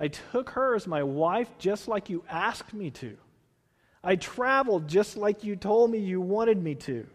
I 0.01 0.07
took 0.07 0.49
her 0.49 0.73
as 0.73 0.87
my 0.87 1.03
wife 1.03 1.47
just 1.59 1.87
like 1.87 2.09
you 2.09 2.23
asked 2.27 2.73
me 2.73 2.89
to. 2.89 3.15
I 4.03 4.15
traveled 4.15 4.87
just 4.87 5.15
like 5.15 5.43
you 5.43 5.55
told 5.55 5.91
me 5.91 5.99
you 5.99 6.19
wanted 6.19 6.61
me 6.61 6.73
to. 6.73 7.05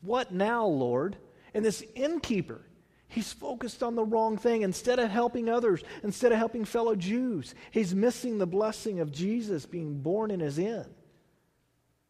What 0.00 0.32
now, 0.32 0.66
Lord? 0.66 1.16
And 1.54 1.64
this 1.64 1.84
innkeeper, 1.94 2.60
he's 3.06 3.32
focused 3.32 3.84
on 3.84 3.94
the 3.94 4.04
wrong 4.04 4.36
thing. 4.36 4.62
Instead 4.62 4.98
of 4.98 5.10
helping 5.10 5.48
others, 5.48 5.84
instead 6.02 6.32
of 6.32 6.38
helping 6.38 6.64
fellow 6.64 6.96
Jews, 6.96 7.54
he's 7.70 7.94
missing 7.94 8.38
the 8.38 8.48
blessing 8.48 8.98
of 8.98 9.12
Jesus 9.12 9.64
being 9.64 10.02
born 10.02 10.32
in 10.32 10.40
his 10.40 10.58
inn 10.58 10.86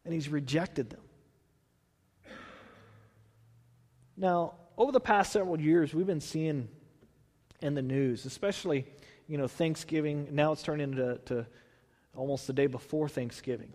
and 0.05 0.11
he's 0.11 0.27
rejected 0.27 0.89
them. 0.89 1.01
Now, 4.17 4.55
over 4.75 4.91
the 4.91 4.99
past 4.99 5.31
several 5.31 5.61
years, 5.61 5.93
we've 5.93 6.07
been 6.07 6.19
seeing 6.19 6.67
in 7.61 7.75
the 7.75 7.83
news, 7.83 8.25
especially, 8.25 8.87
you 9.27 9.37
know, 9.37 9.47
Thanksgiving. 9.47 10.29
Now 10.31 10.51
it's 10.51 10.63
turned 10.63 10.81
into 10.81 11.19
to 11.25 11.45
almost 12.15 12.47
the 12.47 12.53
day 12.53 12.67
before 12.67 13.07
Thanksgiving 13.09 13.71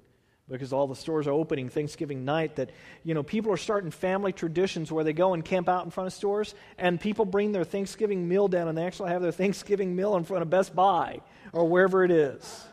because 0.48 0.72
all 0.72 0.86
the 0.86 0.96
stores 0.96 1.26
are 1.26 1.32
opening 1.32 1.68
Thanksgiving 1.68 2.24
night 2.24 2.56
that, 2.56 2.70
you 3.04 3.14
know, 3.14 3.22
people 3.22 3.52
are 3.52 3.56
starting 3.56 3.90
family 3.90 4.32
traditions 4.32 4.90
where 4.90 5.04
they 5.04 5.12
go 5.12 5.34
and 5.34 5.44
camp 5.44 5.68
out 5.68 5.84
in 5.84 5.90
front 5.90 6.08
of 6.08 6.12
stores 6.12 6.54
and 6.78 7.00
people 7.00 7.24
bring 7.24 7.52
their 7.52 7.64
Thanksgiving 7.64 8.28
meal 8.28 8.48
down 8.48 8.68
and 8.68 8.76
they 8.76 8.84
actually 8.84 9.10
have 9.10 9.22
their 9.22 9.32
Thanksgiving 9.32 9.94
meal 9.94 10.16
in 10.16 10.24
front 10.24 10.42
of 10.42 10.50
Best 10.50 10.74
Buy 10.74 11.20
or 11.52 11.68
wherever 11.68 12.04
it 12.04 12.10
is. 12.10 12.66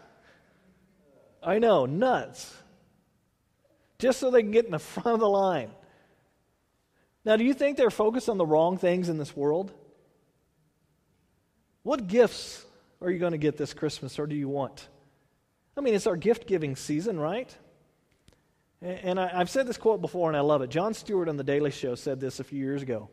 I 1.42 1.60
know, 1.60 1.86
nuts 1.86 2.54
just 4.00 4.20
so 4.20 4.32
they 4.32 4.42
can 4.42 4.52
get 4.52 4.66
in 4.66 4.72
the 4.72 4.80
front 4.80 5.10
of 5.10 5.20
the 5.20 5.30
line. 5.30 5.70
Now, 7.26 7.36
do 7.36 7.44
you 7.44 7.54
think 7.54 7.78
they're 7.78 7.92
focused 7.92 8.30
on 8.30 8.38
the 8.38 8.46
wrong 8.46 8.78
things 8.78 9.10
in 9.10 9.18
this 9.18 9.36
world? 9.36 9.72
What 11.84 12.08
gifts 12.08 12.66
are 13.02 13.10
you 13.10 13.20
going 13.20 13.32
to 13.32 13.38
get 13.38 13.58
this 13.58 13.74
Christmas, 13.74 14.20
or 14.20 14.28
do 14.28 14.36
you 14.36 14.50
want? 14.50 14.88
I 15.78 15.82
mean, 15.82 15.94
it's 15.94 16.08
our 16.08 16.18
gift 16.18 16.48
giving 16.48 16.76
season, 16.76 17.20
right? 17.20 17.56
And 18.82 19.20
I, 19.20 19.28
have 19.28 19.50
said 19.50 19.68
this 19.68 19.78
quote 19.78 20.02
before, 20.02 20.30
and 20.30 20.38
I 20.38 20.42
love 20.42 20.62
it. 20.62 20.70
Jon 20.70 20.94
Stewart 20.94 21.28
on 21.28 21.38
The 21.38 21.44
Daily 21.44 21.72
Show 21.72 21.96
said 21.96 22.20
this 22.20 22.40
a 22.40 22.44
few 22.44 22.60
years 22.60 22.82
ago. 22.82 23.10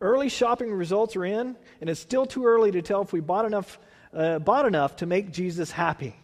Early 0.00 0.28
shopping 0.28 0.72
results 0.72 1.16
are 1.16 1.24
in, 1.24 1.56
and 1.80 1.90
it's 1.90 2.00
still 2.00 2.26
too 2.26 2.46
early 2.46 2.70
to 2.72 2.82
tell 2.82 3.02
if 3.02 3.12
we 3.12 3.20
bought 3.20 3.44
enough, 3.44 3.78
uh, 4.12 4.38
bought 4.38 4.66
enough 4.66 4.96
to 4.96 5.06
make 5.06 5.32
Jesus 5.32 5.70
happy. 5.70 6.16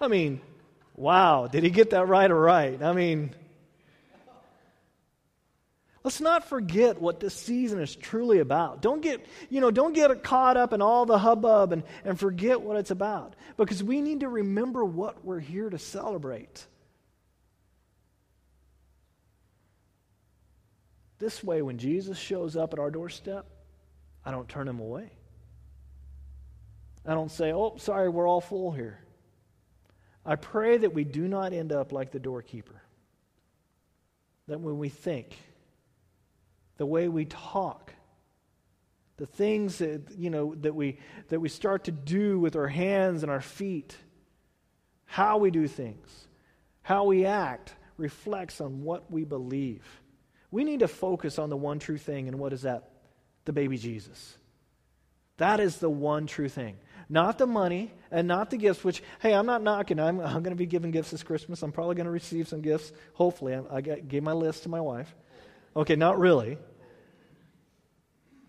I 0.00 0.08
mean, 0.08 0.40
Wow, 0.96 1.46
did 1.46 1.62
he 1.62 1.68
get 1.68 1.90
that 1.90 2.08
right 2.08 2.30
or 2.30 2.40
right? 2.40 2.82
I 2.82 2.94
mean, 2.94 3.34
let's 6.06 6.20
not 6.20 6.48
forget 6.48 7.02
what 7.02 7.18
this 7.18 7.34
season 7.34 7.80
is 7.80 7.96
truly 7.96 8.38
about. 8.38 8.80
Don't 8.80 9.02
get, 9.02 9.26
you 9.50 9.60
know, 9.60 9.72
don't 9.72 9.92
get 9.92 10.22
caught 10.22 10.56
up 10.56 10.72
in 10.72 10.80
all 10.80 11.04
the 11.04 11.18
hubbub 11.18 11.72
and, 11.72 11.82
and 12.04 12.16
forget 12.16 12.60
what 12.60 12.76
it's 12.76 12.92
about. 12.92 13.34
Because 13.56 13.82
we 13.82 14.00
need 14.00 14.20
to 14.20 14.28
remember 14.28 14.84
what 14.84 15.24
we're 15.24 15.40
here 15.40 15.68
to 15.68 15.80
celebrate. 15.80 16.64
This 21.18 21.42
way, 21.42 21.60
when 21.60 21.76
Jesus 21.76 22.16
shows 22.16 22.56
up 22.56 22.72
at 22.72 22.78
our 22.78 22.92
doorstep, 22.92 23.44
I 24.24 24.30
don't 24.30 24.48
turn 24.48 24.68
him 24.68 24.78
away. 24.78 25.10
I 27.04 27.14
don't 27.14 27.32
say, 27.32 27.52
oh, 27.52 27.78
sorry, 27.78 28.10
we're 28.10 28.28
all 28.28 28.40
full 28.40 28.70
here. 28.70 29.00
I 30.24 30.36
pray 30.36 30.76
that 30.76 30.94
we 30.94 31.02
do 31.02 31.26
not 31.26 31.52
end 31.52 31.72
up 31.72 31.90
like 31.90 32.12
the 32.12 32.20
doorkeeper. 32.20 32.80
That 34.46 34.60
when 34.60 34.78
we 34.78 34.88
think, 34.88 35.36
the 36.76 36.86
way 36.86 37.08
we 37.08 37.24
talk, 37.24 37.92
the 39.16 39.26
things 39.26 39.78
that, 39.78 40.02
you 40.16 40.30
know, 40.30 40.54
that, 40.56 40.74
we, 40.74 40.98
that 41.28 41.40
we 41.40 41.48
start 41.48 41.84
to 41.84 41.92
do 41.92 42.38
with 42.38 42.56
our 42.56 42.68
hands 42.68 43.22
and 43.22 43.32
our 43.32 43.40
feet, 43.40 43.96
how 45.06 45.38
we 45.38 45.50
do 45.50 45.66
things, 45.66 46.28
how 46.82 47.04
we 47.04 47.24
act, 47.24 47.74
reflects 47.96 48.60
on 48.60 48.82
what 48.82 49.10
we 49.10 49.24
believe. 49.24 49.84
We 50.50 50.64
need 50.64 50.80
to 50.80 50.88
focus 50.88 51.38
on 51.38 51.50
the 51.50 51.56
one 51.56 51.78
true 51.78 51.98
thing, 51.98 52.28
and 52.28 52.38
what 52.38 52.52
is 52.52 52.62
that? 52.62 52.90
The 53.46 53.52
baby 53.52 53.78
Jesus. 53.78 54.36
That 55.38 55.60
is 55.60 55.78
the 55.78 55.90
one 55.90 56.26
true 56.26 56.48
thing 56.48 56.76
not 57.08 57.38
the 57.38 57.46
money 57.46 57.92
and 58.10 58.26
not 58.26 58.50
the 58.50 58.56
gifts, 58.56 58.82
which, 58.82 59.02
hey, 59.20 59.32
I'm 59.32 59.46
not 59.46 59.62
knocking. 59.62 60.00
I'm, 60.00 60.20
I'm 60.20 60.42
going 60.42 60.50
to 60.50 60.56
be 60.56 60.66
giving 60.66 60.90
gifts 60.90 61.10
this 61.10 61.22
Christmas. 61.22 61.62
I'm 61.62 61.72
probably 61.72 61.94
going 61.94 62.06
to 62.06 62.12
receive 62.12 62.48
some 62.48 62.60
gifts, 62.60 62.92
hopefully. 63.14 63.54
I, 63.54 63.76
I 63.76 63.80
gave 63.80 64.22
my 64.22 64.32
list 64.32 64.64
to 64.64 64.68
my 64.68 64.80
wife. 64.80 65.14
Okay, 65.76 65.94
not 65.94 66.18
really. 66.18 66.58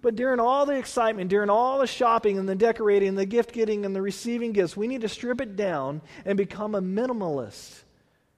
But 0.02 0.16
during 0.16 0.40
all 0.40 0.66
the 0.66 0.78
excitement, 0.78 1.30
during 1.30 1.50
all 1.50 1.80
the 1.80 1.88
shopping 1.88 2.38
and 2.38 2.48
the 2.48 2.56
decorating 2.56 3.10
and 3.10 3.18
the 3.18 3.26
gift 3.26 3.52
getting 3.52 3.86
and 3.86 3.96
the 3.96 4.02
receiving 4.02 4.54
gifts, 4.54 4.78
we 4.78 4.88
need 4.88 5.02
to 5.02 5.10
strip 5.10 5.42
it 5.42 5.56
down 5.56 6.02
and 6.24 6.38
become 6.38 6.76
a 6.76 6.82
minimalist. 6.82 7.84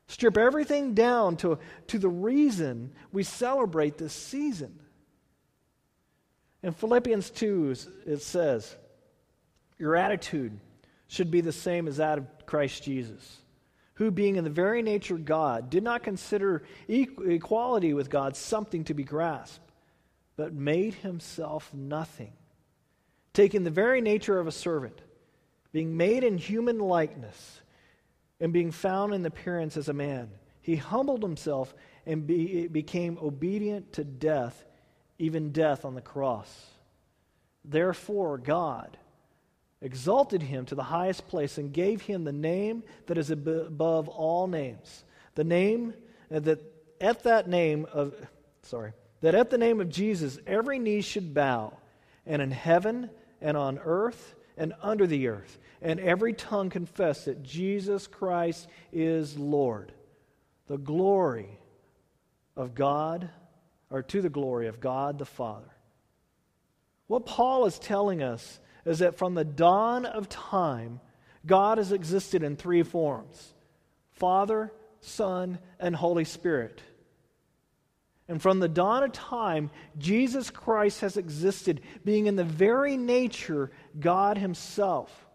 Strip 0.08 0.38
everything 0.38 0.96
down 0.96 1.38
to, 1.38 1.60
to 1.88 2.00
the 2.00 2.10
reason 2.10 2.92
we 3.12 3.22
celebrate 3.22 3.98
this 3.98 4.14
season. 4.14 4.80
In 6.64 6.74
Philippians 6.74 7.30
2, 7.30 7.76
it 8.08 8.22
says, 8.22 8.76
your 9.78 9.96
attitude 9.96 10.60
should 11.08 11.30
be 11.30 11.42
the 11.42 11.52
same 11.52 11.88
as 11.88 11.98
that 11.98 12.18
of 12.18 12.46
Christ 12.46 12.84
Jesus, 12.84 13.38
who, 14.00 14.10
being 14.12 14.38
in 14.38 14.46
the 14.46 14.50
very 14.50 14.82
nature 14.82 15.18
God, 15.18 15.70
did 15.70 15.84
not 15.84 16.04
consider 16.04 16.64
equality 16.88 17.94
with 17.94 18.10
God 18.10 18.38
something 18.38 18.86
to 18.86 18.94
be 18.94 19.04
grasped, 19.04 19.60
but 20.38 20.54
made 20.54 20.94
himself 20.94 21.70
nothing, 21.74 22.32
taking 23.34 23.66
the 23.66 23.70
very 23.70 24.00
nature 24.00 24.40
of 24.40 24.48
a 24.48 24.54
servant, 24.54 25.02
being 25.74 25.98
made 25.98 26.24
in 26.24 26.38
human 26.38 26.80
likeness, 26.80 27.62
and 28.40 28.54
being 28.54 28.72
found 28.72 29.14
in 29.14 29.26
appearance 29.26 29.76
as 29.76 29.90
a 29.90 29.94
man. 29.94 30.30
He 30.62 30.78
humbled 30.78 31.22
himself 31.22 31.76
and 32.06 32.26
be, 32.26 32.68
became 32.68 33.18
obedient 33.22 33.92
to 33.94 34.06
death, 34.06 34.64
even 35.18 35.52
death 35.52 35.84
on 35.84 35.94
the 35.94 36.02
cross. 36.02 36.68
Therefore, 37.66 38.38
God 38.38 38.98
exalted 39.82 40.42
him 40.42 40.66
to 40.66 40.76
the 40.76 40.84
highest 40.84 41.28
place 41.28 41.58
and 41.58 41.74
gave 41.74 42.02
him 42.02 42.24
the 42.24 42.32
name 42.32 42.84
that 43.08 43.18
is 43.18 43.32
above 43.32 44.08
all 44.08 44.48
names. 44.48 45.04
The 45.36 45.44
name 45.44 45.94
uh, 46.34 46.40
that 46.40 46.62
at 47.00 47.24
that 47.24 47.48
name 47.48 47.88
of, 47.94 48.14
sorry, 48.64 48.94
that 49.22 49.36
at 49.36 49.50
the 49.50 49.58
name 49.58 49.80
of 49.80 49.90
Jesus 49.90 50.38
every 50.46 50.80
knee 50.80 51.02
should 51.02 51.34
bow, 51.34 51.74
and 52.26 52.42
in 52.42 52.52
heaven 52.52 53.10
and 53.42 53.56
on 53.56 53.80
earth 53.84 54.36
and 54.58 54.74
under 54.82 55.08
the 55.08 55.28
earth, 55.28 55.58
and 55.82 56.00
every 56.00 56.34
tongue 56.34 56.70
confess 56.70 57.26
that 57.26 57.42
Jesus 57.42 58.08
Christ 58.08 58.68
is 58.92 59.38
Lord. 59.38 59.94
The 60.68 60.78
glory 60.78 61.58
of 62.56 62.76
God 62.76 63.30
or 63.90 64.04
to 64.04 64.22
the 64.22 64.30
glory 64.30 64.68
of 64.68 64.80
God 64.80 65.18
the 65.18 65.26
Father. 65.26 65.72
What 67.08 67.26
Paul 67.26 67.66
is 67.66 67.80
telling 67.80 68.22
us 68.22 68.60
is 68.90 69.00
that 69.00 69.18
from 69.18 69.36
the 69.36 69.46
dawn 69.46 70.06
of 70.06 70.28
time, 70.28 71.00
God 71.46 71.78
has 71.78 71.92
existed 71.92 72.42
in 72.42 72.56
three 72.56 72.84
forms 72.84 73.54
Father, 74.14 74.74
Son, 75.00 75.60
and 75.80 75.96
Holy 75.96 76.26
Spirit. 76.26 76.82
And 78.28 78.42
from 78.42 78.60
the 78.60 78.68
dawn 78.68 79.04
of 79.04 79.12
time, 79.12 79.72
Jesus 79.98 80.50
Christ 80.50 81.02
has 81.02 81.18
existed, 81.18 81.82
being 82.04 82.28
in 82.28 82.36
the 82.36 82.44
very 82.44 82.98
nature 82.98 83.72
God 84.00 84.38
Himself. 84.38 85.28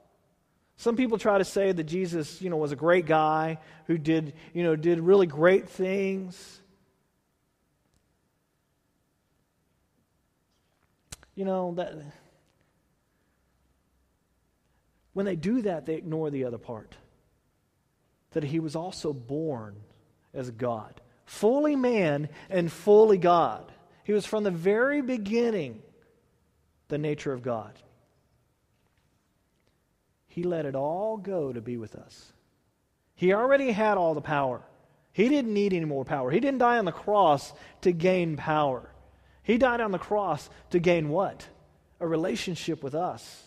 Some 0.77 0.97
people 0.97 1.19
try 1.19 1.38
to 1.38 1.45
say 1.45 1.71
that 1.71 1.85
Jesus, 1.85 2.43
you 2.43 2.51
know, 2.51 2.57
was 2.57 2.73
a 2.73 2.77
great 2.77 3.07
guy 3.07 3.59
who 3.87 3.99
did, 3.99 4.35
you 4.53 4.64
know, 4.64 4.77
did 4.77 4.99
really 5.01 5.27
great 5.27 5.69
things. 5.69 6.61
You 11.37 11.45
know, 11.45 11.75
that 11.77 11.95
when 15.14 15.27
they 15.27 15.37
do 15.37 15.62
that, 15.62 15.87
they 15.87 15.94
ignore 15.94 16.31
the 16.31 16.44
other 16.44 16.59
part. 16.59 16.94
That 18.33 18.44
he 18.44 18.61
was 18.61 18.77
also 18.77 19.12
born 19.12 19.77
as 20.33 20.50
God 20.50 21.00
fully 21.24 21.77
man 21.77 22.29
and 22.50 22.70
fully 22.70 23.18
God. 23.18 23.72
He 24.05 24.12
was 24.12 24.27
from 24.27 24.44
the 24.44 24.50
very 24.50 25.03
beginning 25.03 25.83
the 26.88 26.98
nature 26.98 27.33
of 27.33 27.42
God. 27.42 27.79
He 30.27 30.42
let 30.42 30.66
it 30.66 30.74
all 30.74 31.16
go 31.16 31.53
to 31.53 31.61
be 31.61 31.77
with 31.77 31.94
us. 31.94 32.33
He 33.14 33.33
already 33.33 33.70
had 33.70 33.96
all 33.96 34.14
the 34.14 34.20
power. 34.20 34.62
He 35.12 35.29
didn't 35.29 35.55
need 35.55 35.72
any 35.72 35.85
more 35.85 36.05
power. 36.05 36.31
He 36.31 36.40
didn't 36.40 36.59
die 36.59 36.79
on 36.79 36.85
the 36.85 36.92
cross 36.92 37.53
to 37.83 37.92
gain 37.92 38.37
power. 38.37 38.90
He 39.42 39.59
died 39.59 39.81
on 39.81 39.92
the 39.92 39.98
cross 39.98 40.50
to 40.70 40.81
gain 40.81 41.09
what? 41.09 41.46
A 42.00 42.07
relationship 42.07 42.83
with 42.83 42.94
us. 42.94 43.44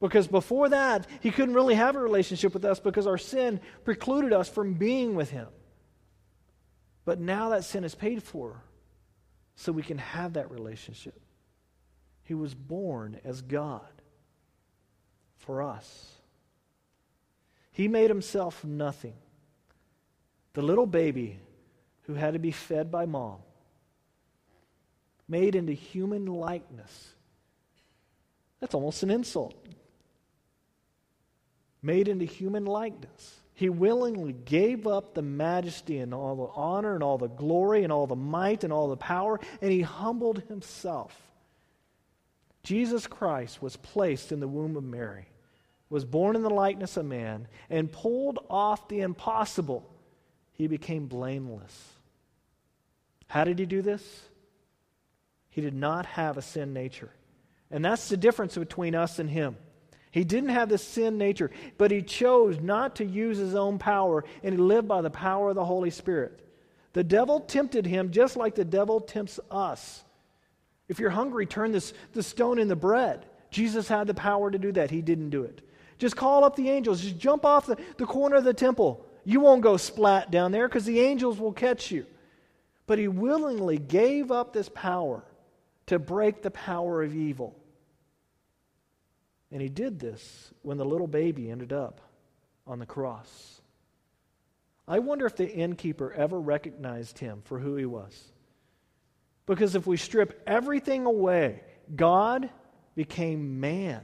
Because 0.00 0.26
before 0.26 0.70
that, 0.70 1.06
he 1.20 1.30
couldn't 1.30 1.54
really 1.54 1.74
have 1.74 1.94
a 1.94 2.00
relationship 2.00 2.54
with 2.54 2.64
us 2.64 2.80
because 2.80 3.06
our 3.06 3.18
sin 3.18 3.60
precluded 3.84 4.32
us 4.32 4.48
from 4.48 4.74
being 4.74 5.14
with 5.14 5.30
him. 5.30 5.48
But 7.04 7.20
now 7.20 7.50
that 7.50 7.64
sin 7.64 7.84
is 7.84 7.94
paid 7.94 8.22
for, 8.22 8.62
so 9.56 9.72
we 9.72 9.82
can 9.82 9.98
have 9.98 10.34
that 10.34 10.50
relationship. 10.50 11.20
He 12.22 12.34
was 12.34 12.54
born 12.54 13.20
as 13.24 13.42
God 13.42 13.82
for 15.36 15.62
us. 15.62 16.06
He 17.72 17.88
made 17.88 18.08
himself 18.08 18.64
nothing. 18.64 19.14
The 20.54 20.62
little 20.62 20.86
baby 20.86 21.38
who 22.02 22.14
had 22.14 22.32
to 22.32 22.38
be 22.38 22.50
fed 22.50 22.90
by 22.90 23.06
mom, 23.06 23.38
made 25.28 25.54
into 25.54 25.72
human 25.72 26.26
likeness. 26.26 27.14
That's 28.58 28.74
almost 28.74 29.02
an 29.02 29.10
insult. 29.10 29.54
Made 31.82 32.08
into 32.08 32.24
human 32.24 32.66
likeness. 32.66 33.40
He 33.54 33.68
willingly 33.68 34.32
gave 34.32 34.86
up 34.86 35.14
the 35.14 35.22
majesty 35.22 35.98
and 35.98 36.14
all 36.14 36.34
the 36.34 36.52
honor 36.54 36.94
and 36.94 37.02
all 37.02 37.18
the 37.18 37.28
glory 37.28 37.84
and 37.84 37.92
all 37.92 38.06
the 38.06 38.16
might 38.16 38.64
and 38.64 38.72
all 38.72 38.88
the 38.88 38.96
power, 38.96 39.38
and 39.60 39.70
he 39.70 39.82
humbled 39.82 40.42
himself. 40.48 41.14
Jesus 42.62 43.06
Christ 43.06 43.60
was 43.62 43.76
placed 43.76 44.32
in 44.32 44.40
the 44.40 44.48
womb 44.48 44.76
of 44.76 44.84
Mary, 44.84 45.26
was 45.88 46.04
born 46.04 46.36
in 46.36 46.42
the 46.42 46.50
likeness 46.50 46.96
of 46.96 47.06
man, 47.06 47.48
and 47.68 47.92
pulled 47.92 48.38
off 48.48 48.88
the 48.88 49.00
impossible. 49.00 49.86
He 50.52 50.66
became 50.66 51.06
blameless. 51.06 51.92
How 53.26 53.44
did 53.44 53.58
he 53.58 53.66
do 53.66 53.82
this? 53.82 54.22
He 55.50 55.60
did 55.60 55.74
not 55.74 56.06
have 56.06 56.36
a 56.36 56.42
sin 56.42 56.72
nature. 56.72 57.10
And 57.70 57.84
that's 57.84 58.08
the 58.08 58.16
difference 58.16 58.56
between 58.56 58.94
us 58.94 59.18
and 59.18 59.28
him. 59.28 59.56
He 60.10 60.24
didn't 60.24 60.50
have 60.50 60.68
the 60.68 60.78
sin 60.78 61.18
nature, 61.18 61.50
but 61.78 61.90
he 61.90 62.02
chose 62.02 62.58
not 62.58 62.96
to 62.96 63.04
use 63.04 63.38
his 63.38 63.54
own 63.54 63.78
power, 63.78 64.24
and 64.42 64.54
he 64.54 64.60
lived 64.60 64.88
by 64.88 65.02
the 65.02 65.10
power 65.10 65.50
of 65.50 65.54
the 65.54 65.64
Holy 65.64 65.90
Spirit. 65.90 66.40
The 66.92 67.04
devil 67.04 67.40
tempted 67.40 67.86
him 67.86 68.10
just 68.10 68.36
like 68.36 68.56
the 68.56 68.64
devil 68.64 69.00
tempts 69.00 69.38
us. 69.50 70.02
If 70.88 70.98
you're 70.98 71.10
hungry, 71.10 71.46
turn 71.46 71.70
this, 71.70 71.92
the 72.12 72.22
stone 72.22 72.58
into 72.58 72.74
bread. 72.74 73.24
Jesus 73.50 73.86
had 73.86 74.08
the 74.08 74.14
power 74.14 74.50
to 74.50 74.58
do 74.58 74.72
that. 74.72 74.90
He 74.90 75.02
didn't 75.02 75.30
do 75.30 75.44
it. 75.44 75.60
Just 75.98 76.16
call 76.16 76.42
up 76.44 76.56
the 76.56 76.70
angels. 76.70 77.00
Just 77.00 77.18
jump 77.18 77.44
off 77.44 77.66
the, 77.66 77.76
the 77.96 78.06
corner 78.06 78.36
of 78.36 78.44
the 78.44 78.54
temple. 78.54 79.06
You 79.24 79.38
won't 79.38 79.62
go 79.62 79.76
splat 79.76 80.32
down 80.32 80.50
there 80.50 80.66
because 80.66 80.84
the 80.84 81.00
angels 81.00 81.38
will 81.38 81.52
catch 81.52 81.92
you. 81.92 82.06
But 82.86 82.98
he 82.98 83.06
willingly 83.06 83.78
gave 83.78 84.32
up 84.32 84.52
this 84.52 84.68
power 84.68 85.22
to 85.86 86.00
break 86.00 86.42
the 86.42 86.50
power 86.50 87.02
of 87.04 87.14
evil. 87.14 87.54
And 89.52 89.60
he 89.60 89.68
did 89.68 89.98
this 89.98 90.52
when 90.62 90.76
the 90.76 90.84
little 90.84 91.06
baby 91.06 91.50
ended 91.50 91.72
up 91.72 92.00
on 92.66 92.78
the 92.78 92.86
cross. 92.86 93.60
I 94.86 94.98
wonder 94.98 95.26
if 95.26 95.36
the 95.36 95.50
innkeeper 95.50 96.12
ever 96.12 96.40
recognized 96.40 97.18
him 97.18 97.42
for 97.44 97.58
who 97.58 97.76
he 97.76 97.86
was. 97.86 98.32
Because 99.46 99.74
if 99.74 99.86
we 99.86 99.96
strip 99.96 100.42
everything 100.46 101.06
away, 101.06 101.62
God 101.94 102.50
became 102.94 103.60
man. 103.60 104.02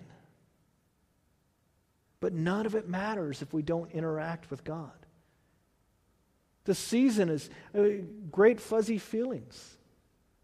But 2.21 2.33
none 2.33 2.67
of 2.67 2.75
it 2.75 2.89
matters 2.89 3.43
if 3.43 3.53
we 3.53 3.63
don't 3.63 3.91
interact 3.93 4.51
with 4.51 4.65
God. 4.65 4.91
The 6.65 6.75
season 6.75 7.29
is 7.29 7.49
uh, 7.77 7.85
great 8.31 8.61
fuzzy 8.61 8.99
feelings, 8.99 9.77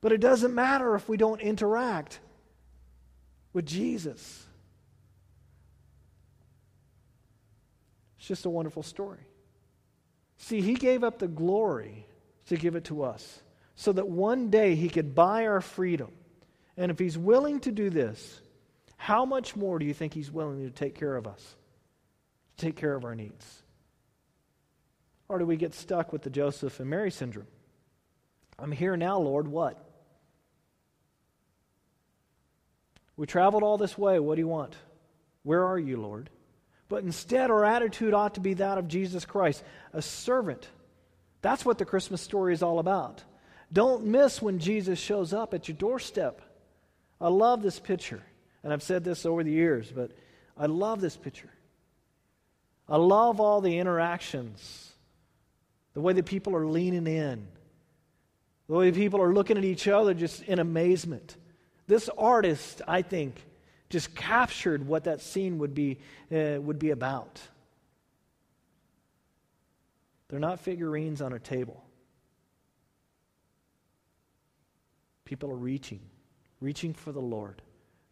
but 0.01 0.13
it 0.13 0.21
doesn't 0.21 0.55
matter 0.55 0.95
if 0.95 1.09
we 1.09 1.17
don't 1.17 1.41
interact 1.41 2.21
with 3.53 3.67
Jesus. 3.67 4.47
It's 8.23 8.29
just 8.29 8.47
a 8.47 8.51
wonderful 8.51 8.85
story. 8.85 9.19
See, 10.37 10.61
he 10.61 10.75
gave 10.75 11.03
up 11.03 11.19
the 11.19 11.27
glory 11.27 12.07
to 12.47 12.57
give 12.57 12.77
it 12.77 12.85
to 12.85 13.03
us 13.03 13.43
so 13.75 13.91
that 13.91 14.07
one 14.07 14.49
day 14.49 14.77
he 14.77 14.89
could 14.89 15.13
buy 15.13 15.49
our 15.49 15.61
freedom. 15.61 16.13
And 16.77 16.93
if 16.93 17.01
he's 17.01 17.19
willing 17.19 17.59
to 17.63 17.73
do 17.73 17.91
this, 17.91 18.41
how 18.97 19.25
much 19.25 19.57
more 19.57 19.81
do 19.81 19.85
you 19.85 19.93
think 19.93 20.15
he's 20.15 20.31
willing 20.31 20.63
to 20.63 20.71
take 20.71 20.95
care 20.95 21.17
of 21.17 21.27
us? 21.27 21.57
To 22.59 22.67
take 22.67 22.77
care 22.77 22.95
of 22.95 23.05
our 23.05 23.17
needs? 23.17 23.65
Or 25.29 25.41
do 25.41 25.45
we 25.45 25.57
get 25.57 25.75
stuck 25.75 26.13
with 26.13 26.23
the 26.23 26.31
Joseph 26.31 26.79
and 26.79 26.89
Mary 26.89 27.11
syndrome? 27.11 27.49
I'm 28.57 28.71
here 28.71 28.97
now, 28.97 29.19
Lord, 29.19 29.49
what? 29.49 29.85
We 33.17 33.27
traveled 33.27 33.65
all 33.65 33.79
this 33.79 33.99
way. 33.99 34.21
What 34.21 34.37
do 34.37 34.43
you 34.43 34.47
want? 34.47 34.77
Where 35.43 35.67
are 35.67 35.79
you, 35.79 35.97
Lord? 35.97 36.31
But 36.93 37.05
instead, 37.05 37.51
our 37.51 37.65
attitude 37.65 38.13
ought 38.13 38.35
to 38.35 38.41
be 38.41 38.53
that 38.53 38.77
of 38.77 38.87
Jesus 38.87 39.25
Christ, 39.25 39.65
a 39.95 40.03
servant. 40.03 40.69
That's 41.41 41.65
what 41.65 41.79
the 41.79 41.87
Christmas 41.87 42.21
story 42.21 42.53
is 42.53 42.63
all 42.63 42.79
about. 42.79 43.25
Don't 43.73 44.05
miss 44.05 44.43
when 44.43 44.59
Jesus 44.59 44.99
shows 44.99 45.33
up 45.33 45.55
at 45.55 45.69
your 45.69 45.77
doorstep. 45.79 46.43
I 47.19 47.29
love 47.29 47.63
this 47.63 47.81
picture. 47.81 48.23
And 48.63 48.75
I've 48.75 48.83
said 48.83 49.05
this 49.05 49.25
over 49.25 49.43
the 49.43 49.51
years, 49.51 49.91
but 49.91 50.11
I 50.55 50.67
love 50.67 51.01
this 51.01 51.17
picture. 51.17 51.49
I 52.87 52.99
love 52.99 53.41
all 53.41 53.63
the 53.63 53.79
interactions, 53.79 54.93
the 55.95 56.03
way 56.03 56.13
that 56.13 56.27
people 56.27 56.55
are 56.55 56.67
leaning 56.67 57.07
in, 57.07 57.49
the 58.69 58.75
way 58.75 58.93
people 58.93 59.23
are 59.23 59.33
looking 59.33 59.57
at 59.57 59.65
each 59.65 59.89
other 59.89 60.13
just 60.13 60.43
in 60.43 60.59
amazement. 60.59 61.39
This 61.87 62.11
artist, 62.19 62.83
I 62.87 63.01
think, 63.01 63.43
just 63.93 64.15
captured 64.15 64.87
what 64.87 65.05
that 65.05 65.21
scene 65.21 65.59
would 65.59 65.75
be, 65.75 65.99
uh, 66.35 66.59
would 66.63 66.79
be 66.79 66.91
about. 66.91 67.39
They're 70.29 70.41
not 70.41 70.61
figurines 70.61 71.21
on 71.21 71.35
a 71.35 71.39
table. 71.39 71.85
People 75.27 75.51
are 75.51 75.57
reaching, 75.57 76.01
reaching 76.63 76.95
for 76.95 77.13
the 77.13 77.21
Lord. 77.21 77.61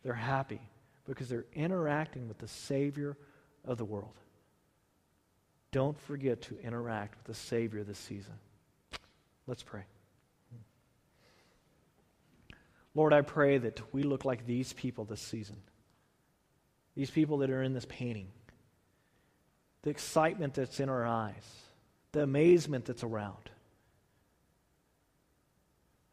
They're 0.03 0.13
happy 0.13 0.61
because 1.07 1.31
they're 1.31 1.47
interacting 1.55 2.29
with 2.29 2.37
the 2.37 2.49
Savior 2.49 3.17
of 3.65 3.79
the 3.79 3.85
world. 3.87 4.21
Don't 5.73 5.99
forget 5.99 6.43
to 6.43 6.59
interact 6.61 7.17
with 7.17 7.25
the 7.25 7.43
Savior 7.43 7.85
this 7.85 7.99
season. 7.99 8.35
Let's 9.47 9.63
pray. 9.63 9.85
Lord, 12.95 13.13
I 13.13 13.23
pray 13.23 13.59
that 13.59 13.81
we 13.93 14.03
look 14.03 14.25
like 14.25 14.47
these 14.47 14.73
people 14.73 15.05
this 15.05 15.21
season. 15.21 15.57
These 16.97 17.11
people 17.11 17.39
that 17.39 17.51
are 17.51 17.63
in 17.63 17.73
this 17.73 17.87
painting. 17.89 18.29
The 19.83 19.91
excitement 19.91 20.55
that's 20.55 20.81
in 20.81 20.89
our 20.89 21.07
eyes. 21.07 21.35
The 22.13 22.23
amazement 22.23 22.85
that's 22.87 23.05
around. 23.05 23.51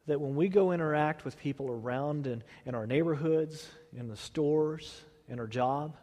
That 0.06 0.20
when 0.20 0.36
we 0.36 0.48
go 0.48 0.72
interact 0.72 1.24
with 1.24 1.38
people 1.38 1.70
around 1.70 2.26
in, 2.26 2.42
in 2.64 2.74
our 2.74 2.86
neighborhoods, 2.86 3.68
in 3.94 4.08
the 4.08 4.16
stores, 4.16 5.02
in 5.28 5.40
our 5.40 5.46
job, 5.46 5.96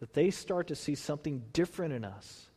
that 0.00 0.14
they 0.14 0.30
start 0.30 0.68
to 0.68 0.74
see 0.74 0.94
something 0.94 1.42
different 1.52 1.92
in 1.92 2.04
us 2.04 2.48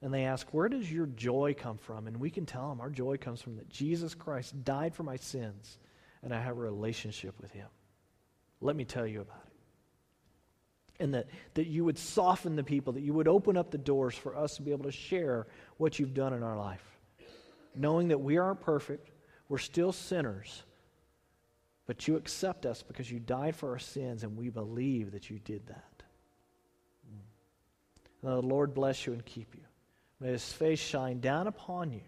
and 0.00 0.14
they 0.14 0.24
ask, 0.24 0.48
Where 0.54 0.68
does 0.68 0.90
your 0.90 1.06
joy 1.06 1.54
come 1.58 1.78
from? 1.78 2.06
And 2.06 2.18
we 2.18 2.30
can 2.30 2.46
tell 2.46 2.68
them 2.68 2.80
our 2.80 2.90
joy 2.90 3.16
comes 3.16 3.42
from 3.42 3.56
that 3.56 3.68
Jesus 3.68 4.14
Christ 4.14 4.64
died 4.64 4.94
for 4.94 5.02
my 5.02 5.16
sins 5.16 5.78
and 6.26 6.34
I 6.34 6.40
have 6.40 6.56
a 6.56 6.60
relationship 6.60 7.40
with 7.40 7.52
him. 7.52 7.68
Let 8.60 8.74
me 8.74 8.84
tell 8.84 9.06
you 9.06 9.20
about 9.20 9.44
it. 9.46 11.02
And 11.04 11.14
that, 11.14 11.28
that 11.54 11.68
you 11.68 11.84
would 11.84 11.96
soften 11.96 12.56
the 12.56 12.64
people, 12.64 12.94
that 12.94 13.02
you 13.02 13.14
would 13.14 13.28
open 13.28 13.56
up 13.56 13.70
the 13.70 13.78
doors 13.78 14.16
for 14.16 14.34
us 14.34 14.56
to 14.56 14.62
be 14.62 14.72
able 14.72 14.86
to 14.86 14.92
share 14.92 15.46
what 15.76 16.00
you've 16.00 16.14
done 16.14 16.32
in 16.32 16.42
our 16.42 16.58
life. 16.58 16.82
Knowing 17.76 18.08
that 18.08 18.18
we 18.18 18.38
aren't 18.38 18.60
perfect, 18.60 19.12
we're 19.48 19.58
still 19.58 19.92
sinners, 19.92 20.64
but 21.86 22.08
you 22.08 22.16
accept 22.16 22.66
us 22.66 22.82
because 22.82 23.08
you 23.08 23.20
died 23.20 23.54
for 23.54 23.70
our 23.70 23.78
sins, 23.78 24.24
and 24.24 24.36
we 24.36 24.48
believe 24.48 25.12
that 25.12 25.30
you 25.30 25.38
did 25.38 25.64
that. 25.68 26.02
Mm. 27.08 27.20
Now, 28.24 28.40
the 28.40 28.46
Lord 28.48 28.74
bless 28.74 29.06
you 29.06 29.12
and 29.12 29.24
keep 29.24 29.54
you. 29.54 29.62
May 30.18 30.32
his 30.32 30.52
face 30.52 30.80
shine 30.80 31.20
down 31.20 31.46
upon 31.46 31.92
you. 31.92 32.00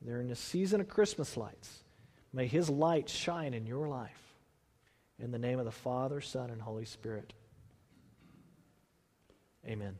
They're 0.00 0.22
in 0.22 0.28
the 0.28 0.36
season 0.36 0.80
of 0.80 0.88
Christmas 0.88 1.36
lights. 1.36 1.84
May 2.32 2.46
his 2.46 2.70
light 2.70 3.08
shine 3.08 3.54
in 3.54 3.66
your 3.66 3.88
life. 3.88 4.34
In 5.18 5.32
the 5.32 5.38
name 5.38 5.58
of 5.58 5.64
the 5.64 5.70
Father, 5.70 6.20
Son, 6.20 6.50
and 6.50 6.62
Holy 6.62 6.84
Spirit. 6.84 7.32
Amen. 9.66 9.98